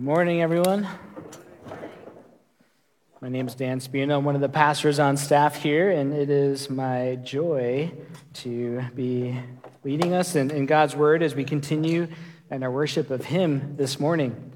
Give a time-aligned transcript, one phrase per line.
[0.00, 0.86] Good morning, everyone.
[3.20, 4.16] My name is Dan Spina.
[4.16, 7.90] I'm one of the pastors on staff here, and it is my joy
[8.34, 9.40] to be
[9.82, 12.06] leading us in, in God's Word as we continue
[12.48, 14.52] in our worship of Him this morning.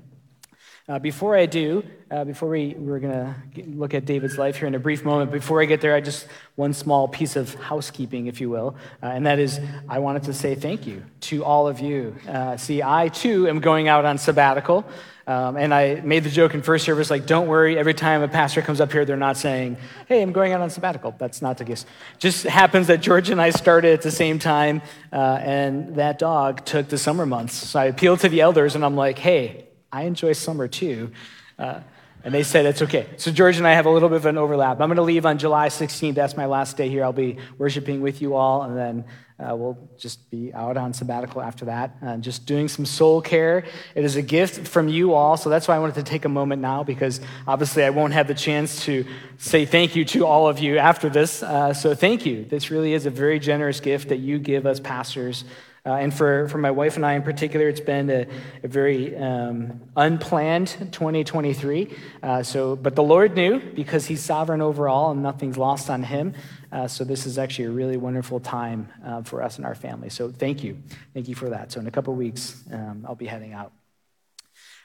[0.89, 3.35] Uh, before I do, uh, before we, we're going to
[3.69, 6.27] look at David's life here in a brief moment, before I get there, I just
[6.57, 10.35] one small piece of housekeeping, if you will, uh, and that is I wanted to
[10.35, 12.17] say thank you to all of you.
[12.29, 14.85] Uh, see, I too am going out on sabbatical.
[15.25, 18.29] Um, and I made the joke in first service, like, don't worry, every time a
[18.29, 19.77] pastor comes up here, they're not saying,
[20.09, 21.15] hey, I'm going out on sabbatical.
[21.17, 21.87] That's not the case.
[22.19, 26.65] Just happens that George and I started at the same time, uh, and that dog
[26.65, 27.55] took the summer months.
[27.55, 31.13] So I appealed to the elders, and I'm like, hey, I enjoy summer too.
[31.59, 31.81] Uh,
[32.25, 33.07] and they said it's okay.
[33.17, 34.81] So George and I have a little bit of an overlap.
[34.81, 36.15] I'm going to leave on July 16th.
[36.15, 37.03] That's my last day here.
[37.05, 39.05] I'll be worshiping with you all, and then
[39.41, 43.65] uh, we'll just be out on sabbatical after that, uh, just doing some soul care.
[43.97, 46.29] It is a gift from you all, so that's why I wanted to take a
[46.29, 49.05] moment now because obviously I won't have the chance to
[49.39, 51.43] say thank you to all of you after this.
[51.43, 52.45] Uh, so thank you.
[52.45, 55.45] This really is a very generous gift that you give us pastors
[55.85, 58.27] uh, and for, for my wife and I in particular, it's been a,
[58.63, 61.97] a very um, unplanned 2023.
[62.23, 66.05] Uh, so, but the Lord knew because He's sovereign over all and nothing's lost on
[66.05, 66.35] Him.
[66.71, 70.09] Uh, so this is actually a really wonderful time uh, for us and our family.
[70.09, 70.79] So thank you.
[71.15, 71.73] Thank you for that.
[71.73, 73.73] So in a couple weeks, um, I'll be heading out.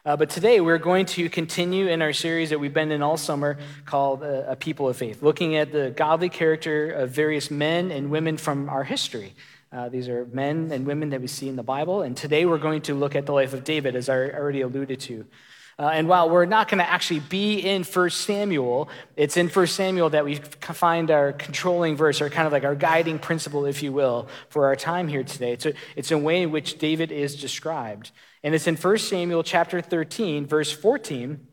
[0.03, 3.17] Uh, but today we're going to continue in our series that we've been in all
[3.17, 7.91] summer called uh, A People of Faith, looking at the godly character of various men
[7.91, 9.35] and women from our history.
[9.71, 12.01] Uh, these are men and women that we see in the Bible.
[12.01, 14.99] And today we're going to look at the life of David, as I already alluded
[15.01, 15.25] to.
[15.79, 19.67] Uh, and while we're not going to actually be in 1 Samuel, it's in 1
[19.67, 23.83] Samuel that we find our controlling verse, or kind of like our guiding principle, if
[23.83, 25.51] you will, for our time here today.
[25.51, 28.11] It's a, it's a way in which David is described.
[28.43, 31.45] And it's in 1 Samuel chapter 13, verse 14.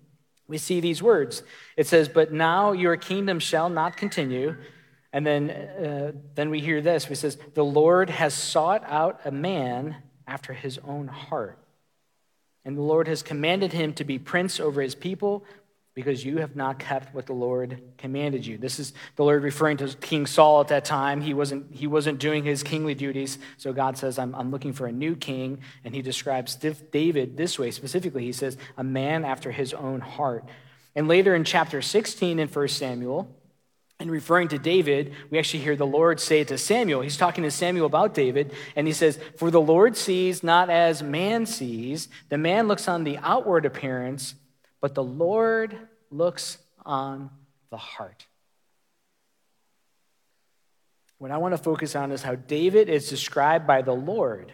[0.46, 1.42] We see these words.
[1.76, 4.56] It says, But now your kingdom shall not continue.
[5.14, 7.08] And then, uh, then we hear this.
[7.08, 9.94] We says, the Lord has sought out a man
[10.26, 11.56] after his own heart.
[12.64, 15.44] And the Lord has commanded him to be prince over his people
[15.94, 18.58] because you have not kept what the Lord commanded you.
[18.58, 21.20] This is the Lord referring to King Saul at that time.
[21.20, 23.38] He wasn't, he wasn't doing his kingly duties.
[23.56, 25.60] So God says, I'm, I'm looking for a new king.
[25.84, 28.24] And he describes David this way specifically.
[28.24, 30.44] He says, a man after his own heart.
[30.97, 33.32] And later in chapter 16 in 1 Samuel,
[34.00, 37.00] and referring to David, we actually hear the Lord say to Samuel.
[37.03, 41.03] He's talking to Samuel about David, and he says, For the Lord sees not as
[41.03, 42.09] man sees.
[42.28, 44.34] The man looks on the outward appearance,
[44.81, 45.78] but the Lord
[46.10, 47.31] looks on
[47.71, 48.27] the heart.
[51.19, 54.53] What I want to focus on is how David is described by the Lord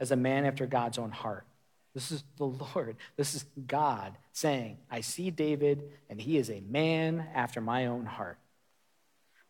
[0.00, 1.46] as a man after God's own heart.
[1.94, 2.96] This is the Lord.
[3.16, 8.06] This is God saying, I see David, and he is a man after my own
[8.06, 8.38] heart.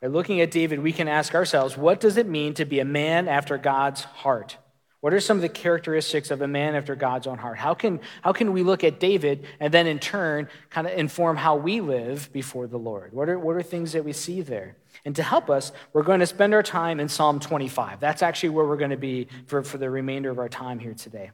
[0.03, 3.29] Looking at David, we can ask ourselves what does it mean to be a man
[3.29, 4.57] after God's heart?
[5.01, 7.59] What are some of the characteristics of a man after God's own heart?
[7.59, 11.37] How can, how can we look at David and then in turn kind of inform
[11.37, 13.13] how we live before the Lord?
[13.13, 14.77] What are, what are things that we see there?
[15.05, 17.99] And to help us, we're going to spend our time in Psalm 25.
[17.99, 20.95] That's actually where we're going to be for, for the remainder of our time here
[20.95, 21.33] today.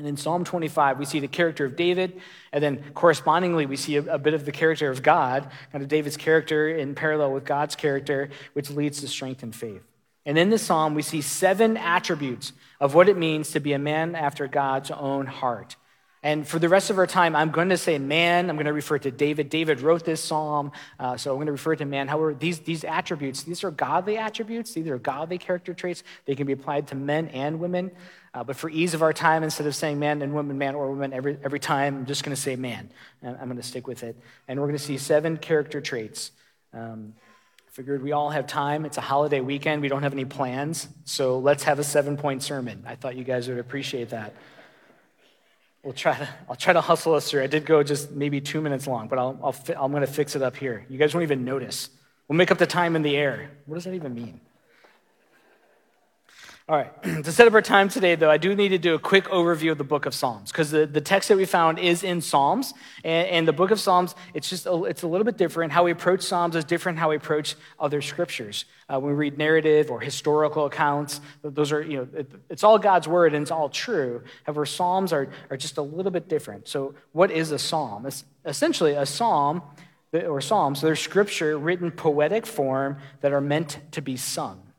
[0.00, 2.22] And in Psalm 25, we see the character of David,
[2.54, 5.90] and then correspondingly, we see a, a, bit of the character of God, kind of
[5.90, 9.82] David's character in parallel with God's character, which leads to strength and faith.
[10.24, 13.78] And in this psalm, we see seven attributes of what it means to be a
[13.78, 15.76] man after God's own heart.
[16.22, 18.48] And for the rest of our time, I'm going to say man.
[18.48, 19.50] I'm going to refer to David.
[19.50, 22.08] David wrote this psalm, uh, so I'm going to refer to man.
[22.08, 24.72] However, these, these attributes, these are godly attributes.
[24.72, 26.02] These are godly character traits.
[26.24, 27.90] They can be applied to men and women.
[28.32, 30.90] Uh, but for ease of our time, instead of saying man and woman, man or
[30.90, 32.90] woman every, every time, I'm just going to say man.
[33.22, 34.16] I'm going to stick with it.
[34.46, 36.30] And we're going to see seven character traits.
[36.72, 37.14] Um,
[37.72, 38.84] figured we all have time.
[38.84, 39.82] It's a holiday weekend.
[39.82, 40.86] We don't have any plans.
[41.04, 42.84] So let's have a seven point sermon.
[42.86, 44.34] I thought you guys would appreciate that.
[45.82, 47.42] We'll try to, I'll try to hustle us through.
[47.42, 50.12] I did go just maybe two minutes long, but I'll, I'll fi- I'm going to
[50.12, 50.84] fix it up here.
[50.88, 51.88] You guys won't even notice.
[52.28, 53.50] We'll make up the time in the air.
[53.66, 54.40] What does that even mean?
[56.70, 58.98] All right, to set up our time today, though, I do need to do a
[59.00, 62.04] quick overview of the book of Psalms because the, the text that we found is
[62.04, 62.74] in Psalms.
[63.02, 65.72] And, and, the book of Psalms, it's just a, it's a little bit different.
[65.72, 68.66] How we approach Psalms is different how we approach other scriptures.
[68.88, 72.78] Uh, when we read narrative or historical accounts, those are, you know, it, it's all
[72.78, 74.22] God's word and it's all true.
[74.44, 76.68] However, Psalms are, are just a little bit different.
[76.68, 78.06] So, what is a psalm?
[78.06, 79.62] It's essentially a psalm
[80.12, 84.69] or psalms, they're scripture written poetic form that are meant to be sung.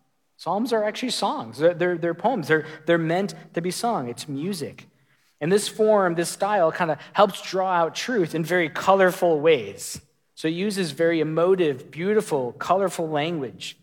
[0.41, 4.09] Psalms are actually songs, they're, they're, they're, poems, they're, they're meant to be sung.
[4.09, 4.87] It's music.
[5.39, 10.01] And this form, this style, kind of helps draw out truth in very colorful ways.
[10.33, 13.77] So it uses very emotive, beautiful, colorful language.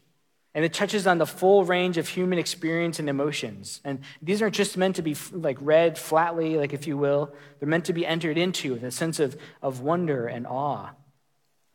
[0.52, 3.80] And it touches on the full range of human experience and emotions.
[3.84, 7.32] And these aren't just meant to be like read flatly, like if you will.
[7.60, 10.90] They're meant to be entered into with a sense of, of wonder and awe.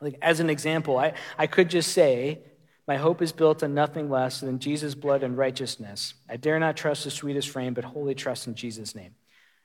[0.02, 2.40] Like as an example, I, I could just say,
[2.86, 6.14] my hope is built on nothing less than Jesus' blood and righteousness.
[6.28, 9.14] I dare not trust the sweetest frame, but wholly trust in Jesus' name.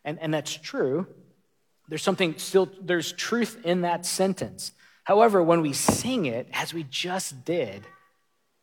[0.06, 1.06] And, and that's true.
[1.90, 4.72] There's something still, there's truth in that sentence.
[5.04, 7.86] However, when we sing it, as we just did,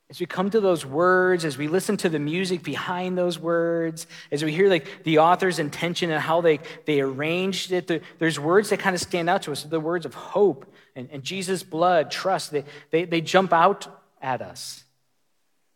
[0.08, 4.06] as we come to those words, as we listen to the music behind those words,
[4.30, 8.38] as we hear like the author's intention and how they, they arranged it, the, there's
[8.38, 9.64] words that kind of stand out to us.
[9.64, 13.88] The words of hope and, and Jesus' blood, trust, they, they, they jump out
[14.26, 14.84] at us.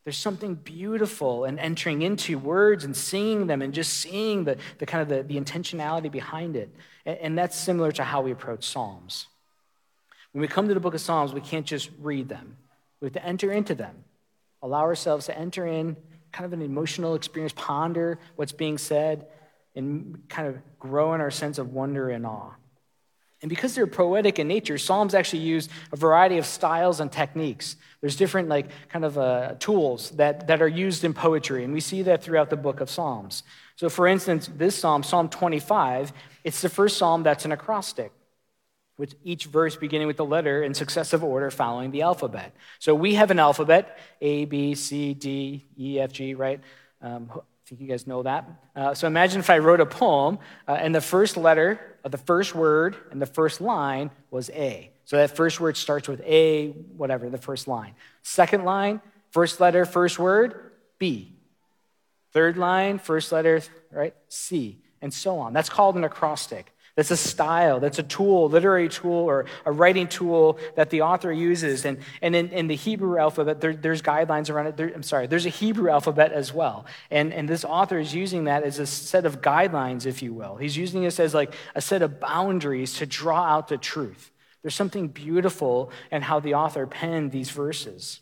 [0.04, 4.86] There's something beautiful in entering into words and singing them and just seeing the, the
[4.86, 6.74] kind of the, the intentionality behind it.
[7.06, 9.26] And, and that's similar to how we approach Psalms.
[10.32, 12.56] When we come to the book of Psalms, we can't just read them.
[13.00, 14.04] We have to enter into them
[14.62, 15.96] allow ourselves to enter in
[16.32, 19.26] kind of an emotional experience, ponder what's being said,
[19.74, 22.52] and kind of grow in our sense of wonder and awe.
[23.42, 27.76] And because they're poetic in nature, Psalms actually use a variety of styles and techniques.
[28.00, 31.80] There's different, like, kind of uh, tools that, that are used in poetry, and we
[31.80, 33.42] see that throughout the book of Psalms.
[33.76, 36.12] So, for instance, this psalm, Psalm 25,
[36.44, 38.12] it's the first psalm that's an acrostic
[39.00, 42.54] with each verse beginning with the letter in successive order following the alphabet.
[42.78, 46.60] So we have an alphabet A, B, C, D, E, F, G, right?
[47.00, 47.30] Um,
[47.70, 48.50] Think you guys know that.
[48.74, 52.18] Uh, so imagine if I wrote a poem uh, and the first letter of the
[52.18, 54.90] first word and the first line was A.
[55.04, 57.94] So that first word starts with A, whatever, the first line.
[58.24, 59.00] Second line,
[59.30, 61.36] first letter, first word, B.
[62.32, 63.62] Third line, first letter,
[63.92, 65.52] right, C, and so on.
[65.52, 66.74] That's called an acrostic.
[66.96, 71.32] That's a style, that's a tool, literary tool or a writing tool that the author
[71.32, 71.84] uses.
[71.84, 74.76] And, and in, in the Hebrew alphabet, there, there's guidelines around it.
[74.76, 76.86] There, I'm sorry, there's a Hebrew alphabet as well.
[77.10, 80.56] And, and this author is using that as a set of guidelines, if you will.
[80.56, 84.32] He's using this as like a set of boundaries to draw out the truth.
[84.62, 88.20] There's something beautiful in how the author penned these verses.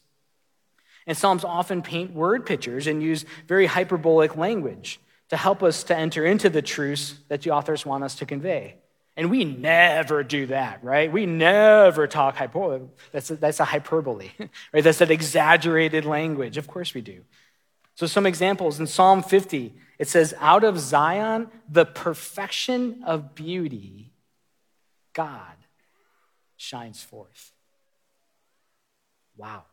[1.06, 5.00] And Psalms often paint word pictures and use very hyperbolic language
[5.31, 8.77] to help us to enter into the truths that the authors want us to convey.
[9.17, 11.11] And we never do that, right?
[11.11, 12.87] We never talk hyperbole.
[13.11, 14.31] That's a, that's a hyperbole,
[14.73, 14.85] right?
[14.85, 16.57] That's that exaggerated language.
[16.57, 17.23] Of course we do.
[17.97, 24.13] So, some examples in Psalm 50, it says, Out of Zion, the perfection of beauty,
[25.15, 25.57] God
[26.57, 27.53] shines forth.
[29.37, 29.65] Wow.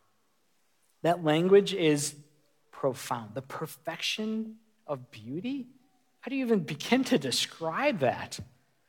[1.02, 2.16] That language is
[2.72, 3.34] profound.
[3.34, 5.66] The perfection of beauty?
[6.20, 8.38] How do you even begin to describe that?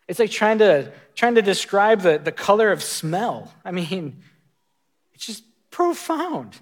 [0.07, 3.53] It's like trying to, trying to describe the, the color of smell.
[3.65, 4.23] I mean,
[5.13, 6.57] it's just profound.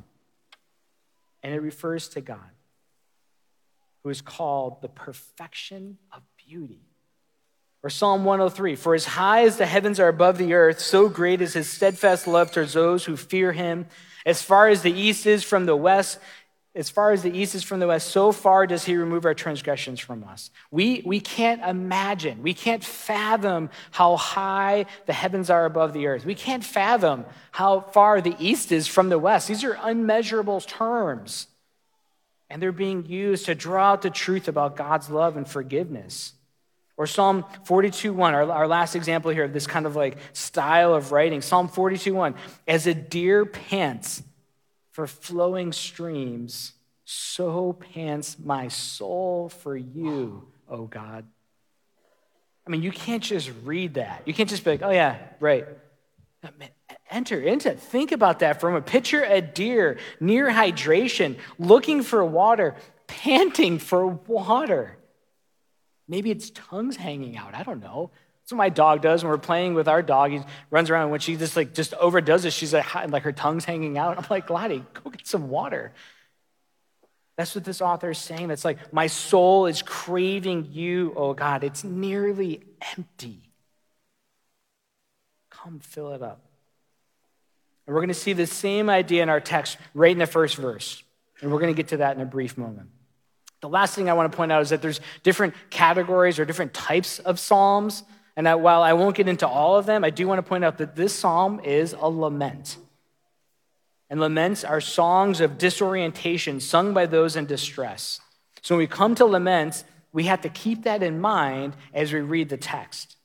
[1.44, 2.40] And it refers to God,
[4.04, 6.82] who is called the perfection of beauty.
[7.84, 11.40] Or Psalm 103 For as high as the heavens are above the earth, so great
[11.40, 13.86] is his steadfast love towards those who fear him.
[14.26, 16.18] As far as the east is from the west,
[16.76, 19.34] as far as the east is from the west, so far does he remove our
[19.34, 20.52] transgressions from us.
[20.72, 26.26] We, we can't imagine, we can't fathom how high the heavens are above the earth.
[26.26, 29.48] We can't fathom how far the east is from the west.
[29.48, 31.48] These are unmeasurable terms.
[32.50, 36.34] And they're being used to draw out the truth about God's love and forgiveness.
[36.98, 40.94] Or Psalm 42 1, our, our last example here of this kind of like style
[40.94, 41.42] of writing.
[41.42, 42.36] Psalm 42 1,
[42.68, 44.22] as a deer pants
[44.96, 46.72] for flowing streams,
[47.04, 51.26] so pants my soul for you, O God.
[52.66, 54.22] I mean, you can't just read that.
[54.24, 55.68] You can't just be like, oh, yeah, right.
[57.12, 57.82] Enter into it.
[57.82, 62.76] Think about that from a picture a deer near hydration, looking for water,
[63.06, 64.98] panting for water.
[66.08, 67.54] Maybe its tongue's hanging out.
[67.54, 68.12] I don't know.
[68.46, 70.30] That's what my dog does when we're playing with our dog.
[70.30, 73.32] He runs around and when she just like just overdoes it, she's like, like her
[73.32, 74.20] tongue's hanging out.
[74.20, 75.94] I'm like, Gladdy, go get some water.
[77.38, 78.50] That's what this author is saying.
[78.50, 81.64] That's like, my soul is craving you, oh God.
[81.64, 82.62] It's nearly
[82.96, 83.42] empty.
[85.50, 86.46] Come fill it up.
[87.88, 90.58] And we're going to see the same idea in our text right in the first
[90.58, 91.02] verse.
[91.42, 92.90] And we're going to get to that in a brief moment.
[93.62, 96.76] The last thing I want to point out is that there's different categories or different
[96.76, 98.04] types of psalms.
[98.36, 100.66] And that while I won't get into all of them, I do want to point
[100.66, 102.78] out that this psalm is a lament.
[104.10, 108.20] And laments are songs of disorientation sung by those in distress.
[108.62, 109.84] So when we come to laments,
[110.16, 113.18] We have to keep that in mind as we read the text.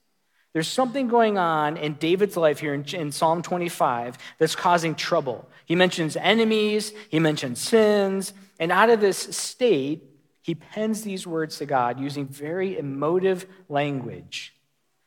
[0.52, 5.48] There's something going on in David's life here in, in, Psalm 25 that's causing trouble.
[5.66, 10.02] He mentions enemies, he mentions sins, and out of this state,
[10.42, 14.52] he pens these words to God using very emotive language.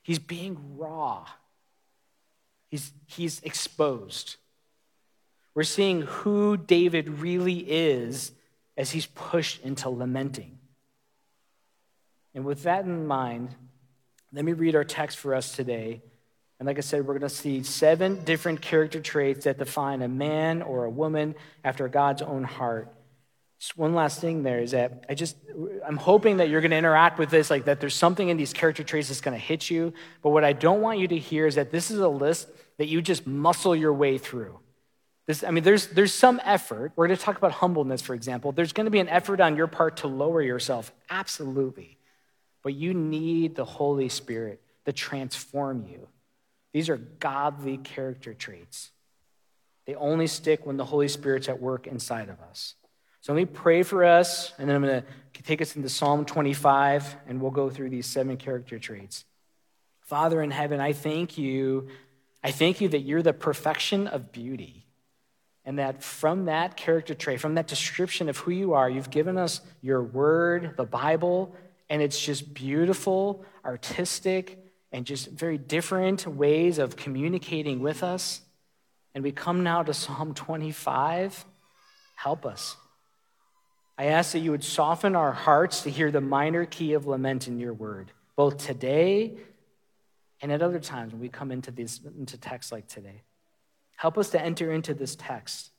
[0.03, 1.25] He's being raw,
[2.69, 4.35] he's, he's exposed.
[5.55, 8.31] We're seeing who David really is
[8.75, 10.57] as he's pushed into lamenting.
[12.33, 13.53] And with that in mind,
[14.31, 16.01] let me read our text for us today.
[16.59, 20.07] And like I said, we're going to see seven different character traits that define a
[20.07, 22.91] man or a woman after God's own heart.
[23.63, 25.37] Just one last thing there is that I just,
[25.87, 28.51] I'm hoping that you're going to interact with this, like that there's something in these
[28.51, 29.93] character traits that's going to hit you.
[30.21, 32.87] But what I don't want you to hear is that this is a list that
[32.87, 34.59] you just muscle your way through.
[35.27, 36.91] This, I mean, there's, there's some effort.
[36.97, 38.51] We're going to talk about humbleness, for example.
[38.51, 40.91] There's going to be an effort on your part to lower yourself.
[41.09, 41.97] Absolutely.
[42.63, 46.09] But you need the Holy Spirit to transform you.
[46.73, 48.91] These are godly character traits.
[49.87, 52.75] They only stick when the Holy Spirit's at work inside of us.
[53.23, 56.25] So let me pray for us, and then I'm going to take us into Psalm
[56.25, 59.23] 25, and we'll go through these seven character traits.
[60.01, 61.87] Father in heaven, I thank you.
[62.43, 64.87] I thank you that you're the perfection of beauty.
[65.63, 69.37] And that from that character trait, from that description of who you are, you've given
[69.37, 71.55] us your word, the Bible,
[71.89, 74.59] and it's just beautiful, artistic,
[74.91, 78.41] and just very different ways of communicating with us.
[79.15, 81.45] And we come now to Psalm 25.
[82.15, 82.75] Help us.
[83.97, 87.47] I ask that you would soften our hearts to hear the minor key of lament
[87.47, 89.37] in your word, both today
[90.41, 93.21] and at other times when we come into, these, into texts like today.
[93.95, 95.69] Help us to enter into this text.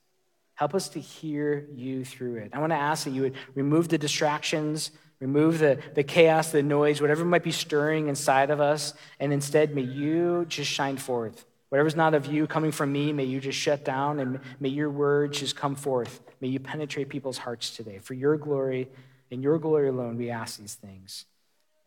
[0.54, 2.50] Help us to hear you through it.
[2.52, 4.92] I want to ask that you would remove the distractions,
[5.24, 9.74] Remove the, the chaos, the noise, whatever might be stirring inside of us, and instead
[9.74, 11.46] may you just shine forth.
[11.70, 14.90] Whatever's not of you coming from me, may you just shut down, and may your
[14.90, 16.20] word just come forth.
[16.40, 17.98] May you penetrate people's hearts today.
[17.98, 18.88] For your glory
[19.30, 21.24] and your glory alone, we ask these things.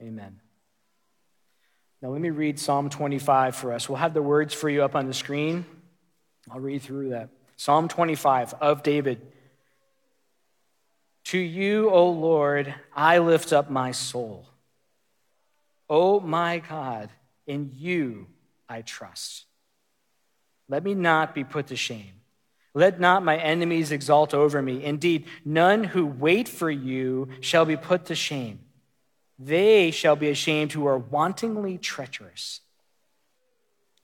[0.01, 0.39] Amen.
[2.01, 3.89] Now, let me read Psalm 25 for us.
[3.89, 5.65] We'll have the words for you up on the screen.
[6.51, 7.29] I'll read through that.
[7.55, 9.21] Psalm 25 of David.
[11.25, 14.47] To you, O Lord, I lift up my soul.
[15.89, 17.09] O my God,
[17.47, 18.27] in you
[18.69, 19.45] I trust.
[20.69, 22.16] Let me not be put to shame.
[22.77, 24.85] Let not my enemies exalt over me.
[24.85, 28.59] Indeed, none who wait for you shall be put to shame.
[29.39, 32.61] They shall be ashamed who are wantonly treacherous.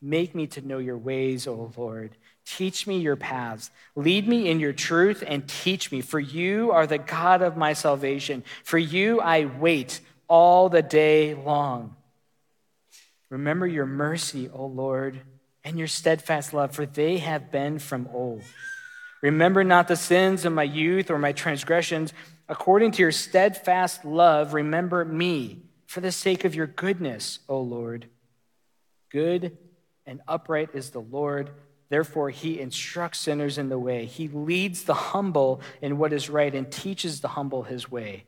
[0.01, 2.17] Make me to know your ways, O Lord.
[2.47, 3.69] Teach me your paths.
[3.95, 7.73] Lead me in your truth and teach me, for you are the God of my
[7.73, 8.43] salvation.
[8.63, 11.95] For you I wait all the day long.
[13.29, 15.21] Remember your mercy, O Lord,
[15.63, 18.41] and your steadfast love, for they have been from old.
[19.21, 22.13] Remember not the sins of my youth or my transgressions.
[22.49, 28.07] According to your steadfast love, remember me for the sake of your goodness, O Lord.
[29.09, 29.57] Good
[30.05, 31.51] and upright is the Lord
[31.93, 34.05] Therefore, he instructs sinners in the way.
[34.05, 38.23] He leads the humble in what is right and teaches the humble his way.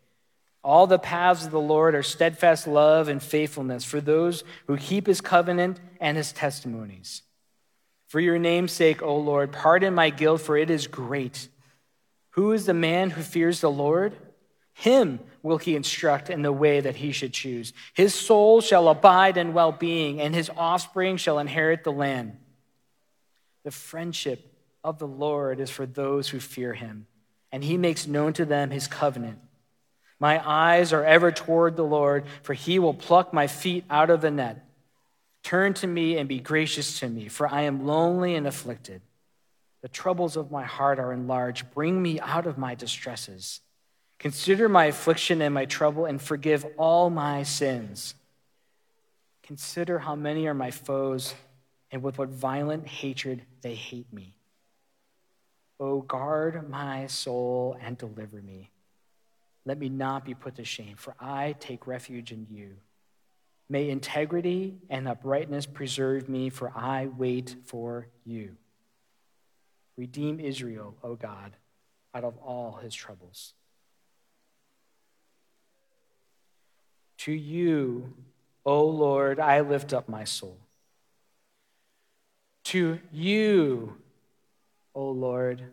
[0.64, 5.08] All the paths of the Lord are steadfast love and faithfulness for those who keep
[5.08, 7.24] his covenant and his testimonies.
[8.08, 11.50] For your name's sake, O Lord, pardon my guilt, for it is great.
[12.32, 14.14] Who is the man who fears the Lord?
[14.74, 17.72] Him will he instruct in the way that he should choose.
[17.94, 22.38] His soul shall abide in well being, and his offspring shall inherit the land.
[23.64, 27.08] The friendship of the Lord is for those who fear him,
[27.52, 29.40] and he makes known to them his covenant.
[30.20, 34.22] My eyes are ever toward the Lord, for he will pluck my feet out of
[34.22, 34.65] the net.
[35.46, 39.04] Turn to me and be gracious to me, for I am lonely and afflicted.
[39.84, 41.72] The troubles of my heart are enlarged.
[41.72, 43.62] Bring me out of my distresses.
[44.18, 48.16] Consider my affliction and my trouble, and forgive all my sins.
[49.44, 51.36] Consider how many are my foes
[51.92, 54.34] and with what violent hatred they hate me.
[55.80, 58.72] Oh, guard my soul and deliver me.
[59.64, 62.78] Let me not be put to shame, for I take refuge in you.
[63.68, 68.58] May integrity and uprightness preserve me, for I wait for you.
[69.98, 71.56] Redeem Israel, O God,
[72.14, 73.54] out of all his troubles.
[77.20, 78.14] To you,
[78.66, 80.58] O Lord, I lift up my soul.
[82.66, 83.96] To you,
[84.94, 85.64] O Lord,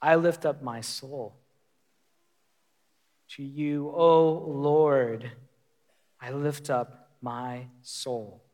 [0.00, 1.34] I lift up my soul.
[3.30, 5.30] To you, O Lord,
[6.22, 8.44] I lift up my soul.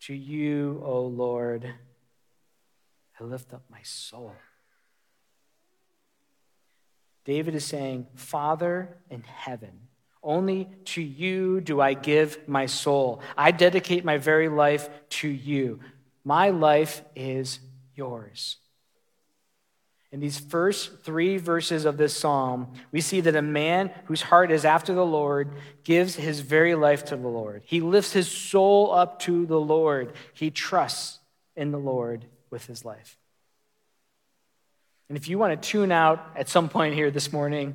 [0.00, 1.66] To you, O Lord,
[3.18, 4.34] I lift up my soul.
[7.24, 9.88] David is saying, Father in heaven,
[10.22, 13.22] only to you do I give my soul.
[13.38, 15.80] I dedicate my very life to you.
[16.24, 17.60] My life is
[17.94, 18.58] yours.
[20.14, 24.52] In these first three verses of this psalm, we see that a man whose heart
[24.52, 25.50] is after the Lord
[25.82, 27.64] gives his very life to the Lord.
[27.66, 30.12] He lifts his soul up to the Lord.
[30.32, 31.18] He trusts
[31.56, 33.18] in the Lord with his life.
[35.08, 37.74] And if you want to tune out at some point here this morning,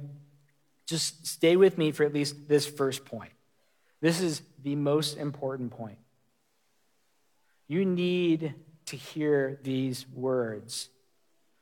[0.87, 3.33] just stay with me for at least this first point.
[3.99, 5.97] This is the most important point.
[7.67, 8.53] You need
[8.85, 10.87] to hear these words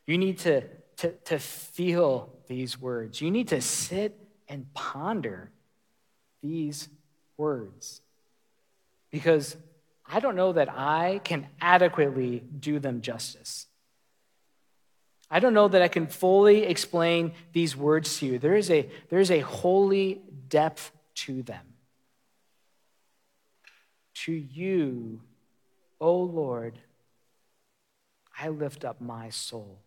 [0.08, 0.62] you need to,
[0.98, 3.22] to, to feel these words.
[3.22, 5.52] You need to sit and ponder
[6.42, 6.88] these
[7.36, 8.02] words.
[9.12, 9.58] Because
[10.06, 13.68] I don't know that I can adequately do them justice.
[15.30, 18.40] I don't know that I can fully explain these words to you.
[18.40, 21.66] There is a, there is a holy depth to them.
[24.26, 25.22] To you,
[26.00, 26.80] O Lord,
[28.40, 29.80] I lift up my soul.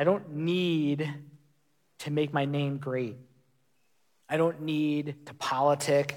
[0.00, 1.12] I don't need
[1.98, 3.18] to make my name great.
[4.30, 6.14] I don't need to politic.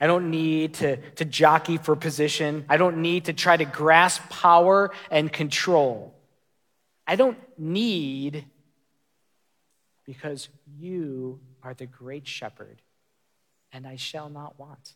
[0.00, 2.64] I don't need to, to jockey for position.
[2.68, 6.16] I don't need to try to grasp power and control.
[7.06, 8.44] I don't need
[10.04, 10.48] because
[10.80, 12.82] you are the great shepherd,
[13.72, 14.94] and I shall not want.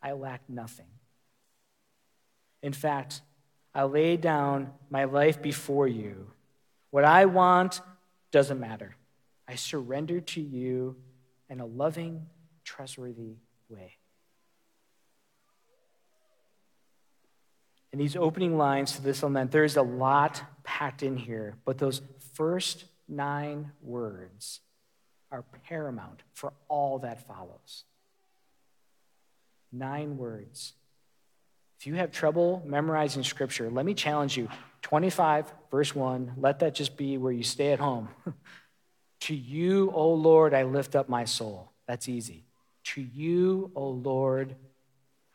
[0.00, 0.86] I lack nothing.
[2.62, 3.22] In fact,
[3.74, 6.30] I lay down my life before you.
[6.90, 7.80] What I want
[8.30, 8.96] doesn't matter.
[9.48, 10.96] I surrender to you
[11.48, 12.26] in a loving,
[12.64, 13.36] trustworthy
[13.68, 13.96] way.
[17.92, 22.00] In these opening lines to this lament, there's a lot packed in here, but those
[22.34, 24.60] first nine words
[25.30, 27.84] are paramount for all that follows.
[29.70, 30.74] Nine words
[31.82, 34.48] if you have trouble memorizing scripture, let me challenge you.
[34.82, 38.08] 25, verse 1, let that just be where you stay at home.
[39.22, 41.72] to you, O Lord, I lift up my soul.
[41.88, 42.44] That's easy.
[42.84, 44.54] To you, O Lord,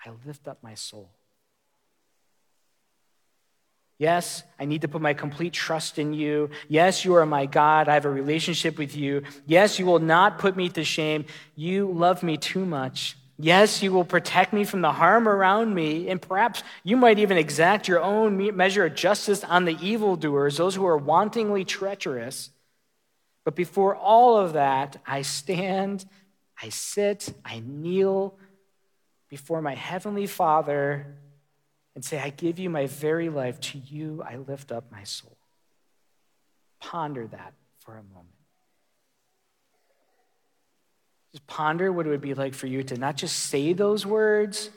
[0.06, 1.10] I lift up my soul.
[3.98, 6.52] Yes, I need to put my complete trust in you.
[6.70, 7.90] Yes, you are my God.
[7.90, 9.24] I have a relationship with you.
[9.48, 11.26] Yes, you will not put me to shame.
[11.58, 16.10] You love me too much Yes, you will protect me from the harm around me,
[16.10, 20.74] and perhaps you might even exact your own measure of justice on the evildoers, those
[20.74, 22.50] who are wantingly treacherous.
[23.44, 26.06] But before all of that, I stand,
[26.62, 28.38] I sit, I kneel
[29.30, 31.16] before my heavenly Father
[31.96, 33.60] and say, I give you my very life.
[33.60, 35.38] To you, I lift up my soul.
[36.80, 38.37] Ponder that for a moment.
[41.38, 44.72] Just ponder what it would be like for you to not just say those words,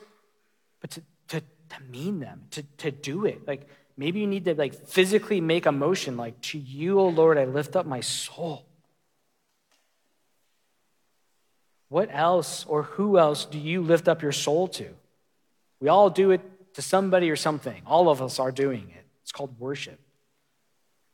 [0.79, 3.47] but to, to, to mean them, to, to do it.
[3.47, 7.39] Like maybe you need to like physically make a motion like, to you, O Lord,
[7.39, 8.63] I lift up my soul.
[11.89, 14.87] What else or who else do you lift up your soul to?
[15.79, 17.81] We all do it to somebody or something.
[17.87, 19.03] All of us are doing it.
[19.23, 19.99] It's called worship.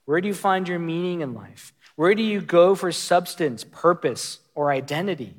[0.04, 1.74] Where do you find your meaning in life?
[1.96, 5.36] Where do you go for substance, purpose, or identity?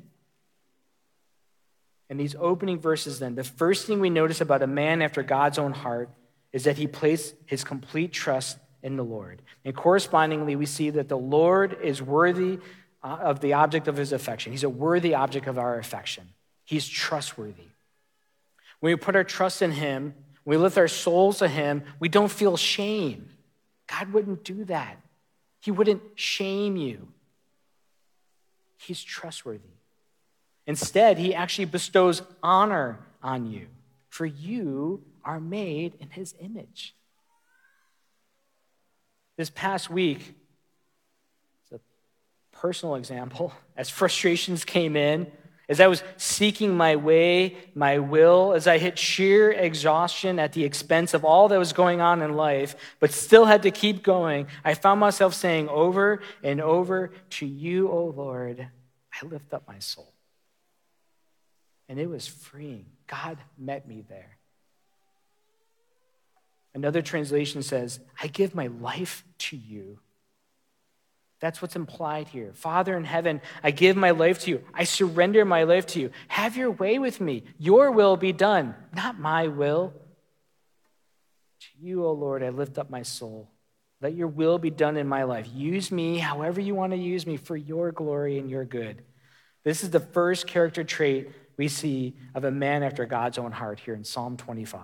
[2.09, 5.59] In these opening verses, then, the first thing we notice about a man after God's
[5.59, 6.09] own heart
[6.53, 9.41] is that he placed his complete trust in the Lord.
[9.65, 12.59] And correspondingly, we see that the Lord is worthy
[13.03, 14.53] uh, of the object of his affection.
[14.53, 16.29] He's a worthy object of our affection.
[16.63, 17.67] He's trustworthy.
[18.79, 22.31] When we put our trust in him, we lift our souls to him, we don't
[22.31, 23.29] feel shame.
[23.87, 24.97] God wouldn't do that.
[25.59, 27.09] He wouldn't shame you.
[28.79, 29.75] He's trustworthy.
[30.65, 33.67] Instead, he actually bestows honor on you,
[34.07, 36.95] for you are made in his image.
[39.35, 40.33] This past week,
[41.63, 41.79] it's a
[42.55, 45.31] personal example, as frustrations came in,
[45.69, 50.63] as I was seeking my way, my will, as I hit sheer exhaustion at the
[50.63, 54.47] expense of all that was going on in life, but still had to keep going,
[54.65, 58.67] I found myself saying over and over, To you, O Lord,
[59.13, 60.11] I lift up my soul.
[61.87, 62.87] And it was freeing.
[63.05, 64.37] God met me there.
[66.73, 69.99] Another translation says, I give my life to you.
[71.39, 72.51] That's what's implied here.
[72.53, 74.63] Father in heaven, I give my life to you.
[74.73, 76.11] I surrender my life to you.
[76.27, 77.43] Have your way with me.
[77.57, 79.93] Your will be done, not my will.
[81.61, 83.49] To you, O Lord, I lift up my soul.
[84.01, 85.47] Let your will be done in my life.
[85.53, 89.03] Use me however you want to use me for your glory and your good.
[89.63, 93.79] This is the first character trait we see of a man after God's own heart
[93.79, 94.81] here in Psalm 25.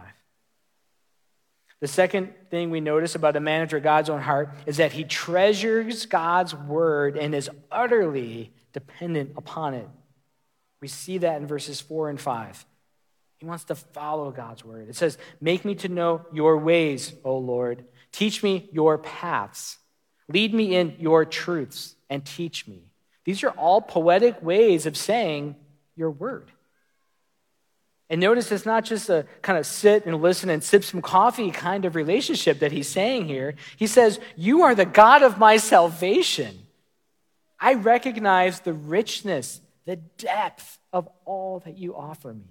[1.85, 5.03] The second thing we notice about a man after God's own heart is that he
[5.03, 9.87] treasures God's word and is utterly dependent upon it.
[10.81, 12.65] We see that in verses 4 and 5.
[13.37, 14.89] He wants to follow God's word.
[14.89, 17.85] It says, Make me to know your ways, O Lord.
[18.11, 19.77] Teach me your paths.
[20.27, 22.89] Lead me in your truths and teach me.
[23.25, 25.55] These are all poetic ways of saying
[25.95, 26.51] your word.
[28.09, 31.49] And notice it's not just a kind of sit and listen and sip some coffee
[31.49, 33.55] kind of relationship that he's saying here.
[33.77, 36.59] He says, You are the God of my salvation.
[37.59, 42.45] I recognize the richness, the depth of all that you offer me.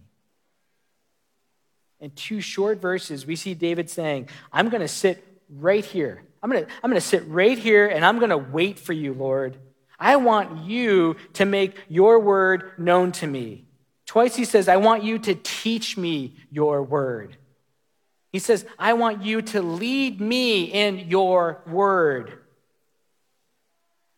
[2.01, 6.23] In two short verses, we see David saying, I'm going to sit right here.
[6.43, 8.93] I'm going to, I'm going to sit right here and I'm going to wait for
[8.93, 9.57] you, Lord.
[9.99, 13.65] I want you to make your word known to me.
[14.15, 17.37] Twice he says, I want you to teach me your word.
[18.31, 22.39] He says, I want you to lead me in your word.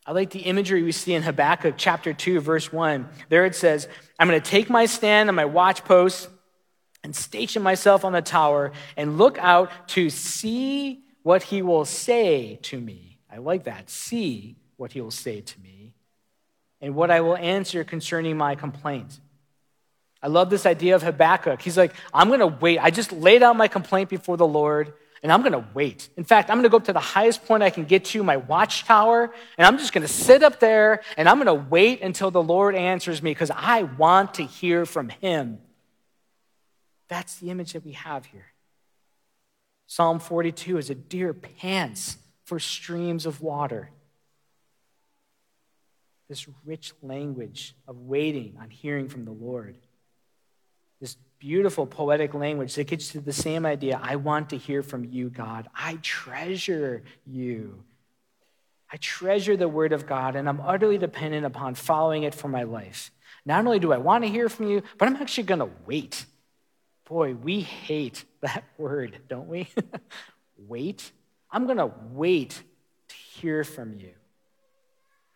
[0.04, 3.08] I like the imagery we see in Habakkuk chapter 2, verse 1.
[3.30, 6.28] There it says, I'm going to take my stand on my watch post
[7.02, 12.58] and station myself on the tower and look out to see what he will say
[12.64, 13.18] to me.
[13.32, 13.88] I like that.
[13.88, 15.94] See what he will say to me
[16.82, 19.20] and what I will answer concerning my complaint.
[20.22, 21.60] I love this idea of Habakkuk.
[21.60, 22.78] He's like, I'm going to wait.
[22.78, 26.08] I just laid out my complaint before the Lord, and I'm going to wait.
[26.16, 28.24] In fact, I'm going to go up to the highest point I can get to,
[28.24, 32.00] my watchtower, and I'm just going to sit up there, and I'm going to wait
[32.02, 35.58] until the Lord answers me because I want to hear from Him.
[37.08, 38.52] That's the image that we have here.
[39.86, 43.90] Psalm 42 is a deer pants for streams of water.
[46.28, 49.76] This rich language of waiting on hearing from the Lord
[51.00, 55.04] this beautiful poetic language that gets to the same idea I want to hear from
[55.04, 55.68] you, God.
[55.74, 57.82] I treasure you.
[58.90, 62.62] I treasure the word of God, and I'm utterly dependent upon following it for my
[62.62, 63.10] life.
[63.44, 66.24] Not only do I want to hear from you, but I'm actually going to wait.
[67.08, 69.68] Boy, we hate that word, don't we?
[70.58, 71.10] wait.
[71.50, 72.62] I'm going to wait
[73.08, 74.10] to hear from you.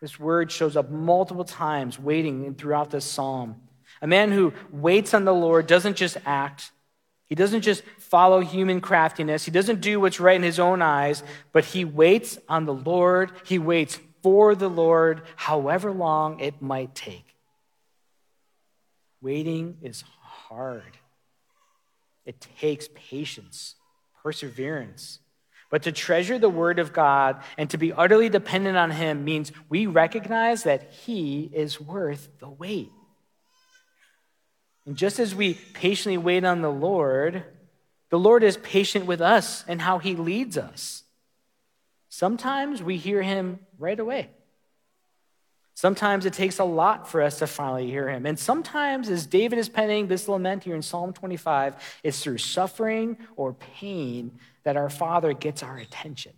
[0.00, 3.60] This word shows up multiple times, waiting throughout this psalm.
[4.02, 6.72] A man who waits on the Lord doesn't just act,
[7.26, 11.22] he doesn't just follow human craftiness, he doesn't do what's right in his own eyes,
[11.52, 13.30] but he waits on the Lord.
[13.44, 17.36] He waits for the Lord, however long it might take.
[19.22, 20.98] Waiting is hard.
[22.26, 23.76] It takes patience,
[24.22, 25.20] perseverance.
[25.70, 29.52] But to treasure the Word of God and to be utterly dependent on Him means
[29.68, 32.90] we recognize that He is worth the wait.
[34.90, 37.44] And just as we patiently wait on the Lord,
[38.08, 41.04] the Lord is patient with us and how he leads us.
[42.08, 44.30] Sometimes we hear him right away.
[45.74, 48.26] Sometimes it takes a lot for us to finally hear him.
[48.26, 53.16] And sometimes, as David is penning this lament here in Psalm 25, it's through suffering
[53.36, 56.32] or pain that our Father gets our attention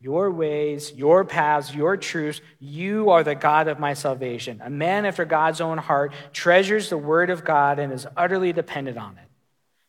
[0.00, 2.40] your ways, your paths, your truths.
[2.58, 4.62] You are the God of my salvation.
[4.64, 8.96] A man after God's own heart treasures the word of God and is utterly dependent
[8.96, 9.28] on it.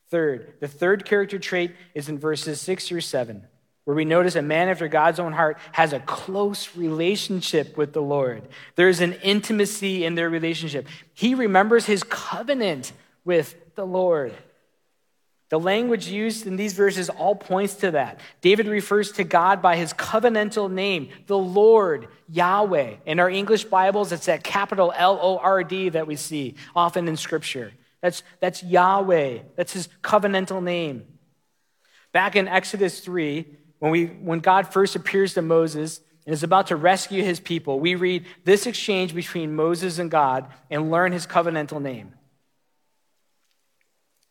[0.09, 3.47] Third, the third character trait is in verses six through seven,
[3.85, 8.01] where we notice a man after God's own heart has a close relationship with the
[8.01, 8.43] Lord.
[8.75, 10.87] There is an intimacy in their relationship.
[11.13, 12.91] He remembers his covenant
[13.23, 14.33] with the Lord.
[15.51, 18.21] The language used in these verses all points to that.
[18.39, 22.95] David refers to God by his covenantal name, the Lord, Yahweh.
[23.05, 27.05] In our English Bibles, it's that capital L O R D that we see often
[27.09, 27.73] in Scripture.
[27.99, 31.03] That's, that's Yahweh, that's his covenantal name.
[32.13, 33.45] Back in Exodus 3,
[33.79, 37.77] when, we, when God first appears to Moses and is about to rescue his people,
[37.77, 42.13] we read this exchange between Moses and God and learn his covenantal name.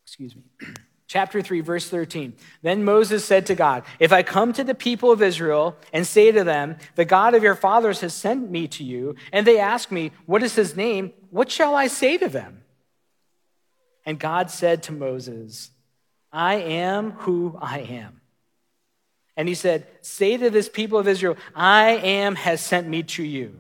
[0.07, 0.45] Excuse me.
[1.11, 2.35] Chapter 3, verse 13.
[2.63, 6.31] Then Moses said to God, If I come to the people of Israel and say
[6.31, 9.91] to them, The God of your fathers has sent me to you, and they ask
[9.91, 11.13] me, What is his name?
[11.31, 12.63] What shall I say to them?
[14.07, 15.73] And God said to Moses,
[16.33, 18.21] I am who I am.
[19.37, 23.25] And he said, Say to this people of Israel, I am has sent me to
[23.25, 23.59] you.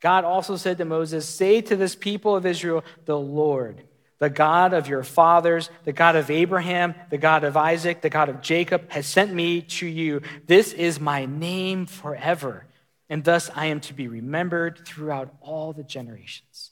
[0.00, 3.82] God also said to Moses, Say to this people of Israel, the Lord,
[4.18, 8.28] the God of your fathers, the God of Abraham, the God of Isaac, the God
[8.28, 10.22] of Jacob, has sent me to you.
[10.46, 12.66] This is my name forever,
[13.08, 16.70] and thus I am to be remembered throughout all the generations.